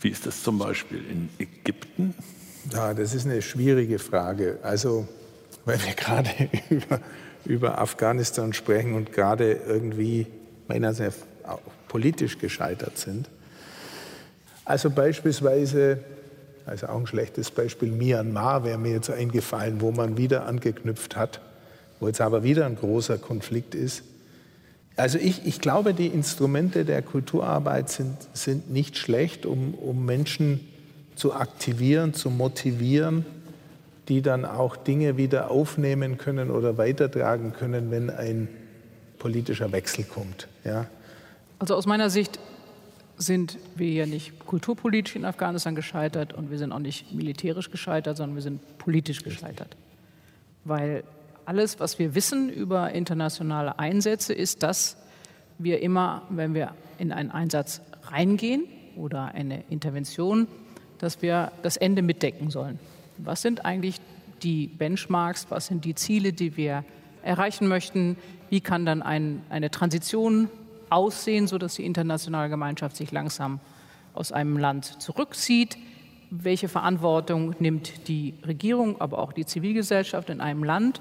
[0.00, 2.14] Wie ist das zum Beispiel in Ägypten?
[2.72, 4.58] Ja, das ist eine schwierige Frage.
[4.62, 5.06] Also,
[5.64, 6.30] weil wir gerade
[6.70, 7.00] über,
[7.44, 10.26] über Afghanistan sprechen und gerade irgendwie
[10.68, 11.12] meiner sehr
[11.88, 13.28] politisch gescheitert sind.
[14.66, 16.00] Also beispielsweise,
[16.66, 21.40] also auch ein schlechtes Beispiel, Myanmar wäre mir jetzt eingefallen, wo man wieder angeknüpft hat,
[22.00, 24.02] wo jetzt aber wieder ein großer Konflikt ist.
[24.96, 30.66] Also ich, ich glaube, die Instrumente der Kulturarbeit sind, sind nicht schlecht, um, um Menschen
[31.14, 33.24] zu aktivieren, zu motivieren,
[34.08, 38.48] die dann auch Dinge wieder aufnehmen können oder weitertragen können, wenn ein
[39.18, 40.48] politischer Wechsel kommt.
[40.64, 40.86] Ja.
[41.60, 42.40] Also aus meiner Sicht
[43.16, 48.16] sind wir ja nicht kulturpolitisch in Afghanistan gescheitert und wir sind auch nicht militärisch gescheitert,
[48.16, 49.76] sondern wir sind politisch gescheitert.
[50.64, 51.04] Weil
[51.44, 54.96] alles, was wir wissen über internationale Einsätze, ist, dass
[55.58, 58.64] wir immer, wenn wir in einen Einsatz reingehen
[58.96, 60.48] oder eine Intervention,
[60.98, 62.78] dass wir das Ende mitdecken sollen.
[63.18, 64.00] Was sind eigentlich
[64.42, 66.84] die Benchmarks, was sind die Ziele, die wir
[67.22, 68.16] erreichen möchten?
[68.50, 70.48] Wie kann dann ein, eine Transition
[70.96, 73.60] aussehen, sodass die internationale Gemeinschaft sich langsam
[74.14, 75.76] aus einem Land zurückzieht?
[76.30, 81.00] Welche Verantwortung nimmt die Regierung, aber auch die Zivilgesellschaft in einem Land?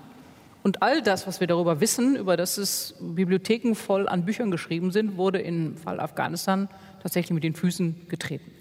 [0.61, 4.91] Und all das, was wir darüber wissen, über das es Bibliotheken voll an Büchern geschrieben
[4.91, 6.67] sind, wurde im Fall Afghanistan
[7.01, 8.51] tatsächlich mit den Füßen getreten.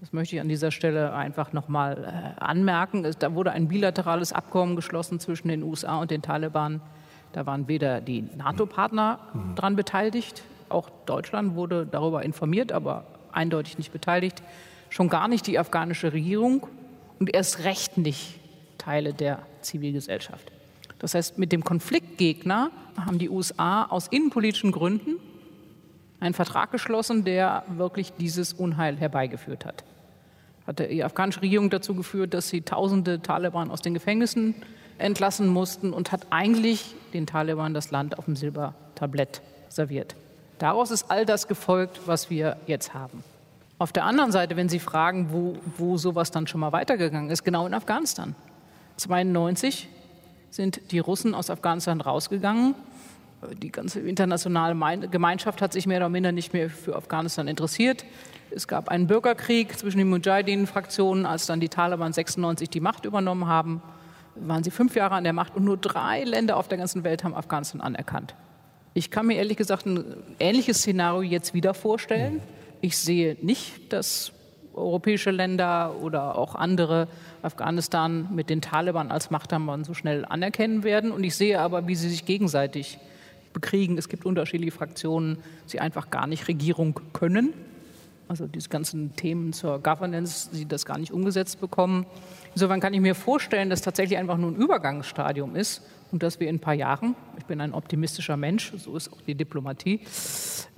[0.00, 3.06] Das möchte ich an dieser Stelle einfach nochmal äh, anmerken.
[3.20, 6.80] Da wurde ein bilaterales Abkommen geschlossen zwischen den USA und den Taliban.
[7.32, 9.54] Da waren weder die NATO-Partner mhm.
[9.54, 14.42] dran beteiligt, auch Deutschland wurde darüber informiert, aber eindeutig nicht beteiligt.
[14.90, 16.66] Schon gar nicht die afghanische Regierung
[17.18, 18.38] und erst recht nicht
[18.78, 20.50] Teile der Zivilgesellschaft.
[20.98, 25.16] Das heißt, mit dem Konfliktgegner haben die USA aus innenpolitischen Gründen
[26.20, 29.84] einen Vertrag geschlossen, der wirklich dieses Unheil herbeigeführt hat.
[30.66, 34.54] Hat die afghanische Regierung dazu geführt, dass sie tausende Taliban aus den Gefängnissen
[34.98, 40.14] entlassen mussten und hat eigentlich den Taliban das Land auf dem Silbertablett serviert.
[40.58, 43.24] Daraus ist all das gefolgt, was wir jetzt haben.
[43.78, 47.42] Auf der anderen Seite, wenn Sie fragen, wo, wo sowas dann schon mal weitergegangen ist,
[47.42, 48.36] genau in Afghanistan.
[48.96, 49.88] 92
[50.50, 52.76] sind die Russen aus Afghanistan rausgegangen.
[53.60, 58.04] Die ganze internationale Gemeinschaft hat sich mehr oder minder nicht mehr für Afghanistan interessiert.
[58.54, 63.48] Es gab einen Bürgerkrieg zwischen den Mujahideen-Fraktionen, als dann die Taliban 96 die Macht übernommen
[63.48, 63.82] haben.
[64.34, 67.24] Waren sie fünf Jahre an der Macht und nur drei Länder auf der ganzen Welt
[67.24, 68.34] haben Afghanistan anerkannt.
[68.94, 70.04] Ich kann mir ehrlich gesagt ein
[70.38, 72.40] ähnliches Szenario jetzt wieder vorstellen.
[72.80, 74.32] Ich sehe nicht, dass
[74.74, 77.08] europäische Länder oder auch andere
[77.42, 81.12] Afghanistan mit den Taliban als Machthabern so schnell anerkennen werden.
[81.12, 82.98] Und ich sehe aber, wie sie sich gegenseitig
[83.52, 83.98] bekriegen.
[83.98, 87.52] Es gibt unterschiedliche Fraktionen, sie einfach gar nicht Regierung können.
[88.32, 92.06] Also diese ganzen Themen zur Governance, die das gar nicht umgesetzt bekommen.
[92.54, 96.48] Insofern kann ich mir vorstellen, dass tatsächlich einfach nur ein Übergangsstadium ist und dass wir
[96.48, 100.00] in ein paar Jahren, ich bin ein optimistischer Mensch, so ist auch die Diplomatie,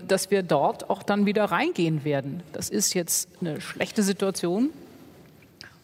[0.05, 2.42] dass wir dort auch dann wieder reingehen werden.
[2.52, 4.70] Das ist jetzt eine schlechte Situation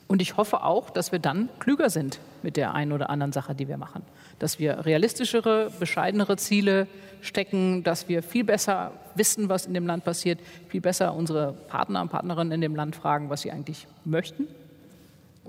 [0.09, 3.55] und ich hoffe auch, dass wir dann klüger sind mit der einen oder anderen Sache,
[3.55, 4.03] die wir machen.
[4.41, 6.89] Dass wir realistischere, bescheidenere Ziele
[7.21, 12.03] stecken, dass wir viel besser wissen, was in dem Land passiert, viel besser unsere Partner
[12.03, 14.49] und Partnerinnen in dem Land fragen, was sie eigentlich möchten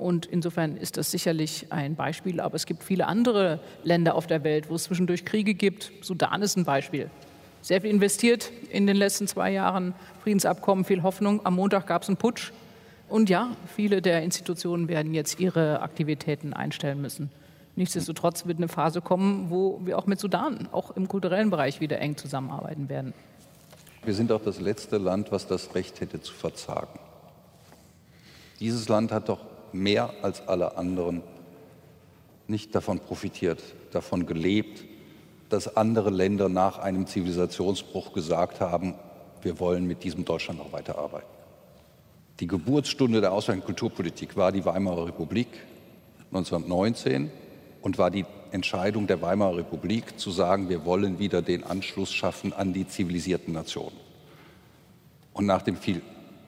[0.02, 2.40] und insofern ist das sicherlich ein Beispiel.
[2.40, 5.92] Aber es gibt viele andere Länder auf der Welt, wo es zwischendurch Kriege gibt.
[6.02, 7.10] Sudan ist ein Beispiel.
[7.62, 11.46] Sehr viel investiert in den letzten zwei Jahren, Friedensabkommen, viel Hoffnung.
[11.46, 12.52] Am Montag gab es einen Putsch.
[13.10, 17.30] Und ja, viele der Institutionen werden jetzt ihre Aktivitäten einstellen müssen.
[17.76, 22.00] Nichtsdestotrotz wird eine Phase kommen, wo wir auch mit Sudan, auch im kulturellen Bereich, wieder
[22.00, 23.14] eng zusammenarbeiten werden.
[24.04, 27.00] Wir sind auch das letzte Land, was das Recht hätte zu verzagen.
[28.60, 29.40] Dieses Land hat doch
[29.72, 31.22] mehr als alle anderen
[32.48, 33.62] nicht davon profitiert,
[33.92, 34.84] davon gelebt,
[35.50, 38.96] dass andere Länder nach einem Zivilisationsbruch gesagt haben,
[39.42, 41.28] wir wollen mit diesem Deutschland noch weiterarbeiten.
[42.40, 45.48] Die Geburtsstunde der Auswärtigen Kulturpolitik war die Weimarer Republik
[46.32, 47.32] 1919
[47.82, 52.54] und war die Entscheidung der Weimarer Republik zu sagen, wir wollen wieder den Anschluss schaffen
[52.54, 53.98] an die zivilisierten Nationen.
[55.34, 56.02] Und nach dem viel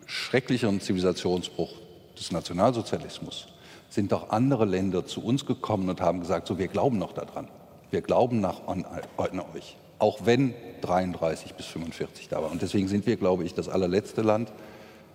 [0.05, 1.73] schrecklicheren Zivilisationsbruch
[2.17, 3.47] des Nationalsozialismus
[3.89, 7.47] sind doch andere Länder zu uns gekommen und haben gesagt, so wir glauben noch daran.
[7.91, 8.85] Wir glauben nach an,
[9.17, 12.51] an euch, auch wenn 33 bis 45 da war.
[12.51, 14.51] Und deswegen sind wir, glaube ich, das allerletzte Land,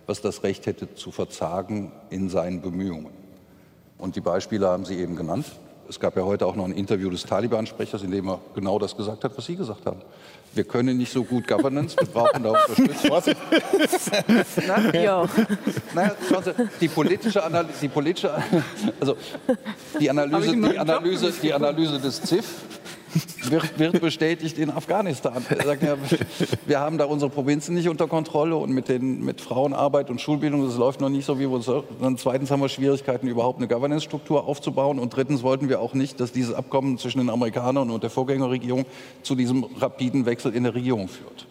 [0.07, 3.11] was das Recht hätte zu verzagen in seinen Bemühungen.
[3.97, 5.45] Und die Beispiele haben Sie eben genannt.
[5.89, 8.95] Es gab ja heute auch noch ein Interview des Taliban-Sprechers, in dem er genau das
[8.95, 9.99] gesagt hat, was Sie gesagt haben.
[10.53, 13.35] Wir können nicht so gut Governance, wir brauchen da Unterstützung.
[14.67, 15.25] Na, ja.
[15.95, 16.15] naja,
[16.79, 18.31] die politische Analyse, die politische,
[18.99, 19.17] also
[19.99, 22.45] die Analyse, die Analyse, die Analyse des ZIF
[23.49, 25.43] wird, wird bestätigt in Afghanistan.
[25.49, 25.97] Er sagt, ja,
[26.65, 30.65] wir haben da unsere Provinzen nicht unter Kontrolle und mit, den, mit Frauenarbeit und Schulbildung,
[30.65, 31.69] das läuft noch nicht so, wie wir uns
[32.21, 34.99] zweitens haben wir Schwierigkeiten, überhaupt eine Governance-Struktur aufzubauen.
[34.99, 38.85] Und drittens wollten wir auch nicht, dass dieses Abkommen zwischen den Amerikanern und der Vorgängerregierung
[39.23, 41.47] zu diesem rapiden Wechsel in der Regierung führt.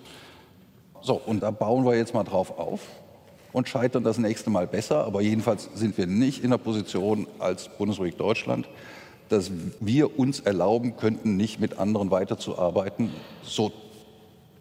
[1.01, 2.81] So, und da bauen wir jetzt mal drauf auf
[3.53, 5.05] und scheitern das nächste Mal besser.
[5.05, 8.69] Aber jedenfalls sind wir nicht in der Position als Bundesrepublik Deutschland,
[9.29, 9.51] dass
[9.81, 13.11] wir uns erlauben könnten, nicht mit anderen weiterzuarbeiten,
[13.43, 13.73] so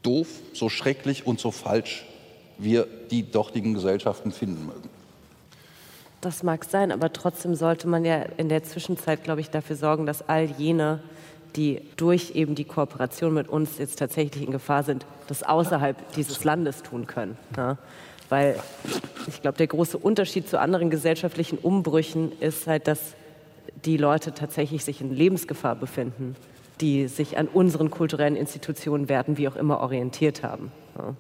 [0.03, 2.05] doof, so schrecklich und so falsch
[2.57, 4.89] wir die dortigen Gesellschaften finden mögen.
[6.21, 10.05] Das mag sein, aber trotzdem sollte man ja in der Zwischenzeit, glaube ich, dafür sorgen,
[10.05, 10.99] dass all jene,
[11.55, 16.43] die durch eben die Kooperation mit uns jetzt tatsächlich in Gefahr sind, das außerhalb dieses
[16.43, 17.37] Landes tun können.
[17.55, 17.77] Ja?
[18.29, 18.59] Weil
[19.27, 22.99] ich glaube, der große Unterschied zu anderen gesellschaftlichen Umbrüchen ist halt, dass
[23.85, 26.35] die Leute tatsächlich sich in Lebensgefahr befinden,
[26.81, 30.71] die sich an unseren kulturellen Institutionen werden, wie auch immer, orientiert haben.
[30.97, 31.15] Ja.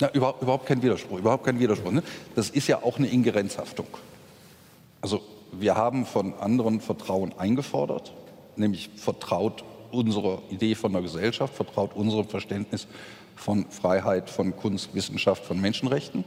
[0.00, 1.90] Na, überhaupt, überhaupt kein Widerspruch, überhaupt kein Widerspruch.
[1.90, 2.02] Ne?
[2.34, 3.86] Das ist ja auch eine Ingerenzhaftung.
[5.00, 5.20] Also
[5.52, 8.12] wir haben von anderen Vertrauen eingefordert,
[8.56, 12.86] nämlich vertraut unserer Idee von der Gesellschaft, vertraut unserem Verständnis
[13.34, 16.24] von Freiheit, von Kunst, Wissenschaft, von Menschenrechten.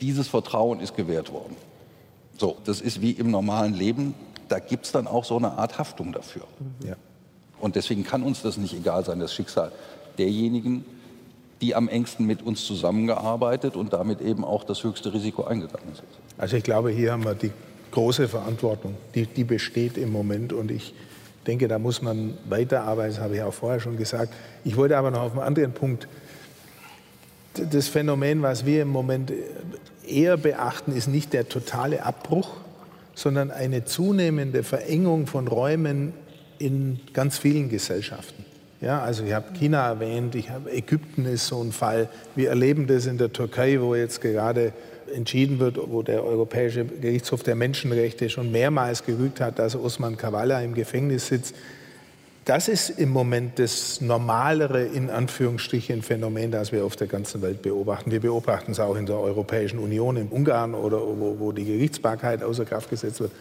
[0.00, 1.56] Dieses Vertrauen ist gewährt worden.
[2.36, 4.14] So, das ist wie im normalen Leben.
[4.48, 6.42] Da gibt es dann auch so eine Art Haftung dafür.
[6.86, 6.96] Ja.
[7.60, 9.72] Und deswegen kann uns das nicht egal sein, das Schicksal
[10.18, 10.84] derjenigen,
[11.60, 16.08] die am engsten mit uns zusammengearbeitet und damit eben auch das höchste Risiko eingegangen sind.
[16.36, 17.52] Also ich glaube, hier haben wir die
[17.90, 20.94] große Verantwortung, die, die besteht im Moment und ich
[21.46, 24.34] denke, da muss man weiterarbeiten, das habe ich auch vorher schon gesagt.
[24.64, 26.08] Ich wollte aber noch auf einen anderen Punkt,
[27.54, 29.32] das Phänomen, was wir im Moment
[30.06, 32.50] eher beachten, ist nicht der totale Abbruch,
[33.14, 36.12] sondern eine zunehmende Verengung von Räumen
[36.58, 38.44] in ganz vielen Gesellschaften.
[38.80, 42.08] Ja, also ich habe China erwähnt, ich habe Ägypten ist so ein Fall.
[42.34, 44.72] Wir erleben das in der Türkei, wo jetzt gerade
[45.14, 50.60] entschieden wird, wo der Europäische Gerichtshof der Menschenrechte schon mehrmals gerügt hat, dass Osman Kavala
[50.60, 51.54] im Gefängnis sitzt
[52.44, 57.62] das ist im Moment das normalere, in Anführungsstrichen, Phänomen, das wir auf der ganzen Welt
[57.62, 58.10] beobachten.
[58.10, 62.42] Wir beobachten es auch in der Europäischen Union, in Ungarn oder wo, wo die Gerichtsbarkeit
[62.42, 63.32] außer Kraft gesetzt wird.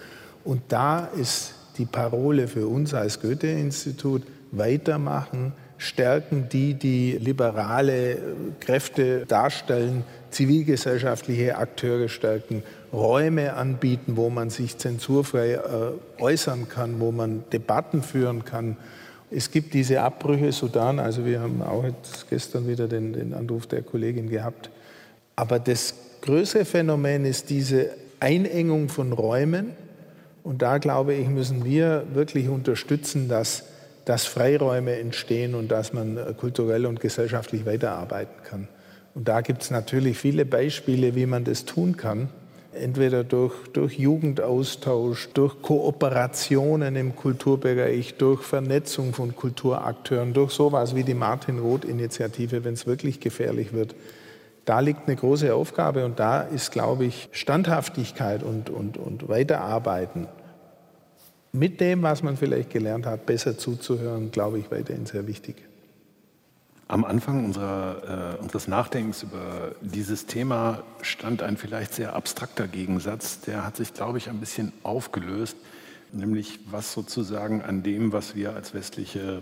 [0.46, 8.18] Und da ist die Parole für uns als Goethe-Institut weitermachen, stärken die, die liberale
[8.60, 12.64] Kräfte darstellen, zivilgesellschaftliche Akteure stärken,
[12.94, 18.78] Räume anbieten, wo man sich zensurfrei äh, äußern kann, wo man Debatten führen kann.
[19.32, 23.66] Es gibt diese Abbrüche Sudan, also wir haben auch jetzt gestern wieder den, den Anruf
[23.66, 24.70] der Kollegin gehabt.
[25.36, 27.90] Aber das größere Phänomen ist diese
[28.20, 29.72] Einengung von Räumen.
[30.44, 33.64] Und da glaube ich, müssen wir wirklich unterstützen, dass,
[34.06, 38.68] dass Freiräume entstehen und dass man kulturell und gesellschaftlich weiterarbeiten kann.
[39.16, 42.30] Und da gibt es natürlich viele Beispiele, wie man das tun kann.
[42.76, 51.04] Entweder durch, durch Jugendaustausch, durch Kooperationen im Kulturbereich, durch Vernetzung von Kulturakteuren, durch sowas wie
[51.04, 53.96] die Martin-Roth-Initiative, wenn es wirklich gefährlich wird.
[54.66, 60.28] Da liegt eine große Aufgabe und da ist, glaube ich, Standhaftigkeit und, und, und Weiterarbeiten
[61.54, 65.56] mit dem, was man vielleicht gelernt hat, besser zuzuhören, glaube ich, weiterhin sehr wichtig.
[66.88, 73.40] Am Anfang unserer, äh, unseres Nachdenkens über dieses Thema stand ein vielleicht sehr abstrakter Gegensatz.
[73.42, 75.56] Der hat sich, glaube ich, ein bisschen aufgelöst,
[76.12, 79.42] nämlich was sozusagen an dem, was wir als westliche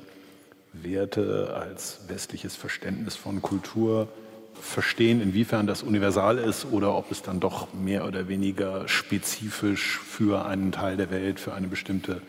[0.74, 4.08] Werte, als westliches Verständnis von Kultur
[4.54, 10.46] verstehen, inwiefern das universal ist oder ob es dann doch mehr oder weniger spezifisch für
[10.46, 12.22] einen Teil der Welt, für eine bestimmte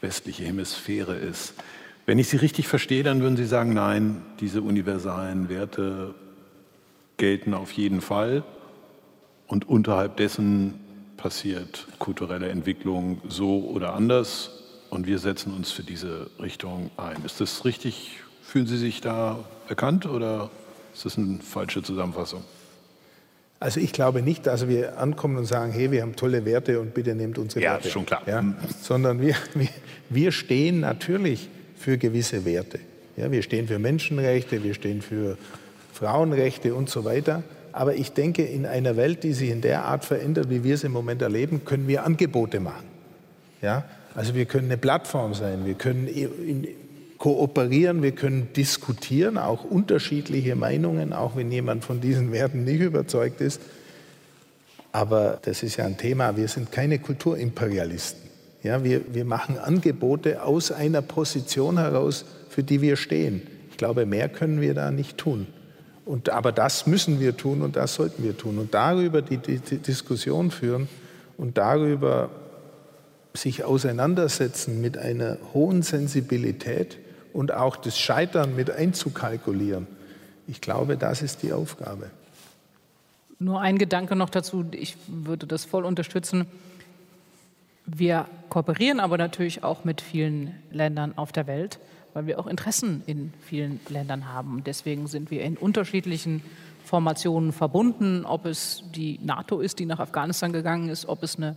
[0.00, 1.54] westliche Hemisphäre ist.
[2.04, 6.14] Wenn ich Sie richtig verstehe, dann würden Sie sagen, nein, diese universalen Werte
[7.16, 8.42] gelten auf jeden Fall
[9.46, 10.80] und unterhalb dessen
[11.16, 14.50] passiert kulturelle Entwicklung so oder anders
[14.90, 17.24] und wir setzen uns für diese Richtung ein.
[17.24, 18.18] Ist das richtig?
[18.42, 19.38] Fühlen Sie sich da
[19.68, 20.50] erkannt oder
[20.92, 22.42] ist das eine falsche Zusammenfassung?
[23.60, 26.94] Also ich glaube nicht, dass wir ankommen und sagen, hey, wir haben tolle Werte und
[26.94, 27.86] bitte nehmt unsere ja, Werte.
[27.86, 28.22] Ja, schon klar.
[28.26, 28.42] Ja?
[28.80, 29.68] Sondern wir, wir,
[30.08, 31.48] wir stehen natürlich
[31.82, 32.78] für gewisse Werte.
[33.16, 35.36] Ja, wir stehen für Menschenrechte, wir stehen für
[35.92, 37.42] Frauenrechte und so weiter.
[37.72, 40.84] Aber ich denke, in einer Welt, die sich in der Art verändert, wie wir es
[40.84, 42.86] im Moment erleben, können wir Angebote machen.
[43.60, 43.84] Ja?
[44.14, 46.08] Also wir können eine Plattform sein, wir können
[47.18, 53.40] kooperieren, wir können diskutieren, auch unterschiedliche Meinungen, auch wenn jemand von diesen Werten nicht überzeugt
[53.40, 53.60] ist.
[54.90, 58.31] Aber das ist ja ein Thema, wir sind keine Kulturimperialisten.
[58.62, 63.42] Ja, wir, wir machen Angebote aus einer Position heraus, für die wir stehen.
[63.70, 65.46] Ich glaube, mehr können wir da nicht tun.
[66.04, 68.58] Und, aber das müssen wir tun und das sollten wir tun.
[68.58, 70.88] Und darüber die, die, die Diskussion führen
[71.36, 72.30] und darüber
[73.34, 76.98] sich auseinandersetzen mit einer hohen Sensibilität
[77.32, 79.86] und auch das Scheitern mit einzukalkulieren.
[80.46, 82.10] Ich glaube, das ist die Aufgabe.
[83.38, 86.46] Nur ein Gedanke noch dazu, ich würde das voll unterstützen.
[87.86, 91.80] Wir kooperieren aber natürlich auch mit vielen Ländern auf der Welt,
[92.14, 94.62] weil wir auch Interessen in vielen Ländern haben.
[94.64, 96.42] Deswegen sind wir in unterschiedlichen
[96.84, 101.56] Formationen verbunden, ob es die NATO ist, die nach Afghanistan gegangen ist, ob es eine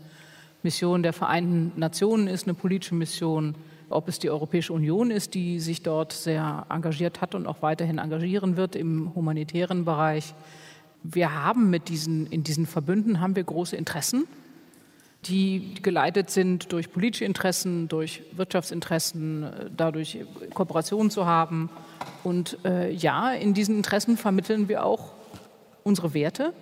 [0.64, 3.56] Mission der Vereinten Nationen ist, eine politische Mission,
[3.90, 8.00] ob es die Europäische Union ist, die sich dort sehr engagiert hat und auch weiterhin
[8.00, 10.34] engagieren wird im humanitären Bereich.
[11.04, 14.26] Wir haben mit diesen, in diesen Verbünden haben wir große Interessen
[15.26, 20.20] die geleitet sind durch politische Interessen, durch Wirtschaftsinteressen, dadurch
[20.54, 21.70] Kooperationen zu haben.
[22.24, 25.14] Und äh, ja, in diesen Interessen vermitteln wir auch
[25.84, 26.54] unsere Werte.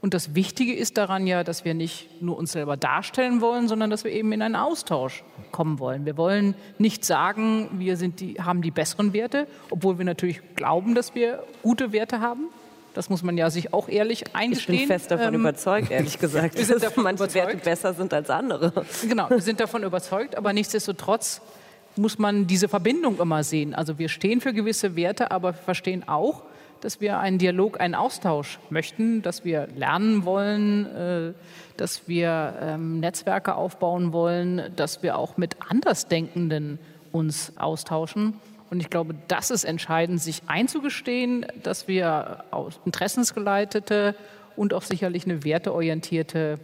[0.00, 3.90] Und das Wichtige ist daran ja, dass wir nicht nur uns selber darstellen wollen, sondern
[3.90, 6.06] dass wir eben in einen Austausch kommen wollen.
[6.06, 10.94] Wir wollen nicht sagen, wir sind die, haben die besseren Werte, obwohl wir natürlich glauben,
[10.94, 12.48] dass wir gute Werte haben.
[12.94, 14.74] Das muss man ja sich auch ehrlich eingestehen.
[14.74, 17.46] Ich bin fest davon ähm, überzeugt, ehrlich gesagt, wir sind dass manche überzeugt.
[17.46, 18.72] Werte besser sind als andere.
[19.08, 21.40] Genau, wir sind davon überzeugt, aber nichtsdestotrotz
[21.96, 23.74] muss man diese Verbindung immer sehen.
[23.74, 26.42] Also wir stehen für gewisse Werte, aber wir verstehen auch,
[26.80, 31.32] dass wir einen Dialog, einen Austausch möchten, dass wir lernen wollen, äh,
[31.76, 36.78] dass wir ähm, Netzwerke aufbauen wollen, dass wir auch mit Andersdenkenden
[37.12, 38.34] uns austauschen.
[38.70, 42.44] Und ich glaube, das ist entscheidend, sich einzugestehen, dass wir
[42.84, 44.14] interessensgeleitete
[44.56, 46.60] und auch sicherlich eine werteorientierte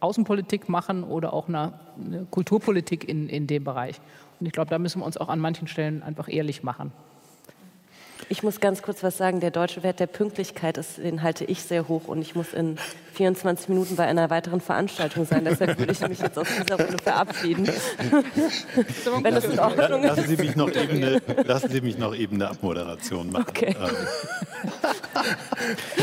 [0.00, 3.96] Außenpolitik machen oder auch eine, eine Kulturpolitik in, in dem Bereich.
[4.38, 6.92] Und ich glaube, da müssen wir uns auch an manchen Stellen einfach ehrlich machen.
[8.28, 9.40] Ich muss ganz kurz was sagen.
[9.40, 12.78] Der deutsche Wert der Pünktlichkeit, ist, den halte ich sehr hoch und ich muss in
[13.14, 15.44] 24 Minuten bei einer weiteren Veranstaltung sein.
[15.44, 17.66] Deshalb würde ich mich jetzt aus dieser Runde verabschieden.
[19.22, 20.16] Wenn das in Ordnung ist.
[20.16, 23.46] Lassen Sie mich noch eben eine, lassen Sie mich noch eben eine Abmoderation machen.
[23.48, 23.76] Okay.
[23.80, 23.96] Ähm,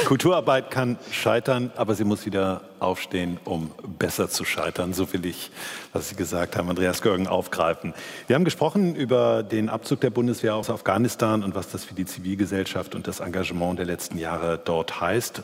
[0.05, 4.93] Kulturarbeit kann scheitern, aber sie muss wieder aufstehen, um besser zu scheitern.
[4.93, 5.51] So will ich,
[5.93, 7.93] was Sie gesagt haben, Andreas Görgen, aufgreifen.
[8.27, 12.05] Wir haben gesprochen über den Abzug der Bundeswehr aus Afghanistan und was das für die
[12.05, 15.41] Zivilgesellschaft und das Engagement der letzten Jahre dort heißt.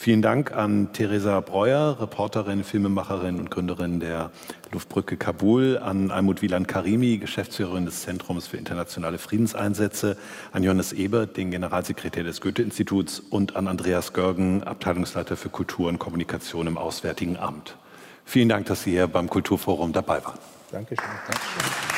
[0.00, 4.30] Vielen Dank an Theresa Breuer, Reporterin, Filmemacherin und Gründerin der
[4.70, 10.16] Luftbrücke Kabul, an Almut Wieland Karimi, Geschäftsführerin des Zentrums für internationale Friedenseinsätze,
[10.52, 15.98] an Johannes Ebert, den Generalsekretär des Goethe-Instituts und an Andreas Görgen, Abteilungsleiter für Kultur und
[15.98, 17.76] Kommunikation im Auswärtigen Amt.
[18.24, 20.38] Vielen Dank, dass Sie hier beim Kulturforum dabei waren.
[20.70, 21.04] Dankeschön.
[21.26, 21.97] Dankeschön.